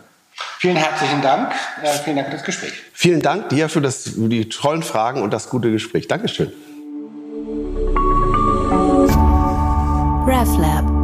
[0.57, 1.53] Vielen herzlichen Dank.
[1.83, 2.73] Äh, vielen Dank für das Gespräch.
[2.91, 6.07] Vielen Dank dir für, das, für die tollen Fragen und das gute Gespräch.
[6.07, 6.51] Dankeschön.
[10.27, 10.96] RefLab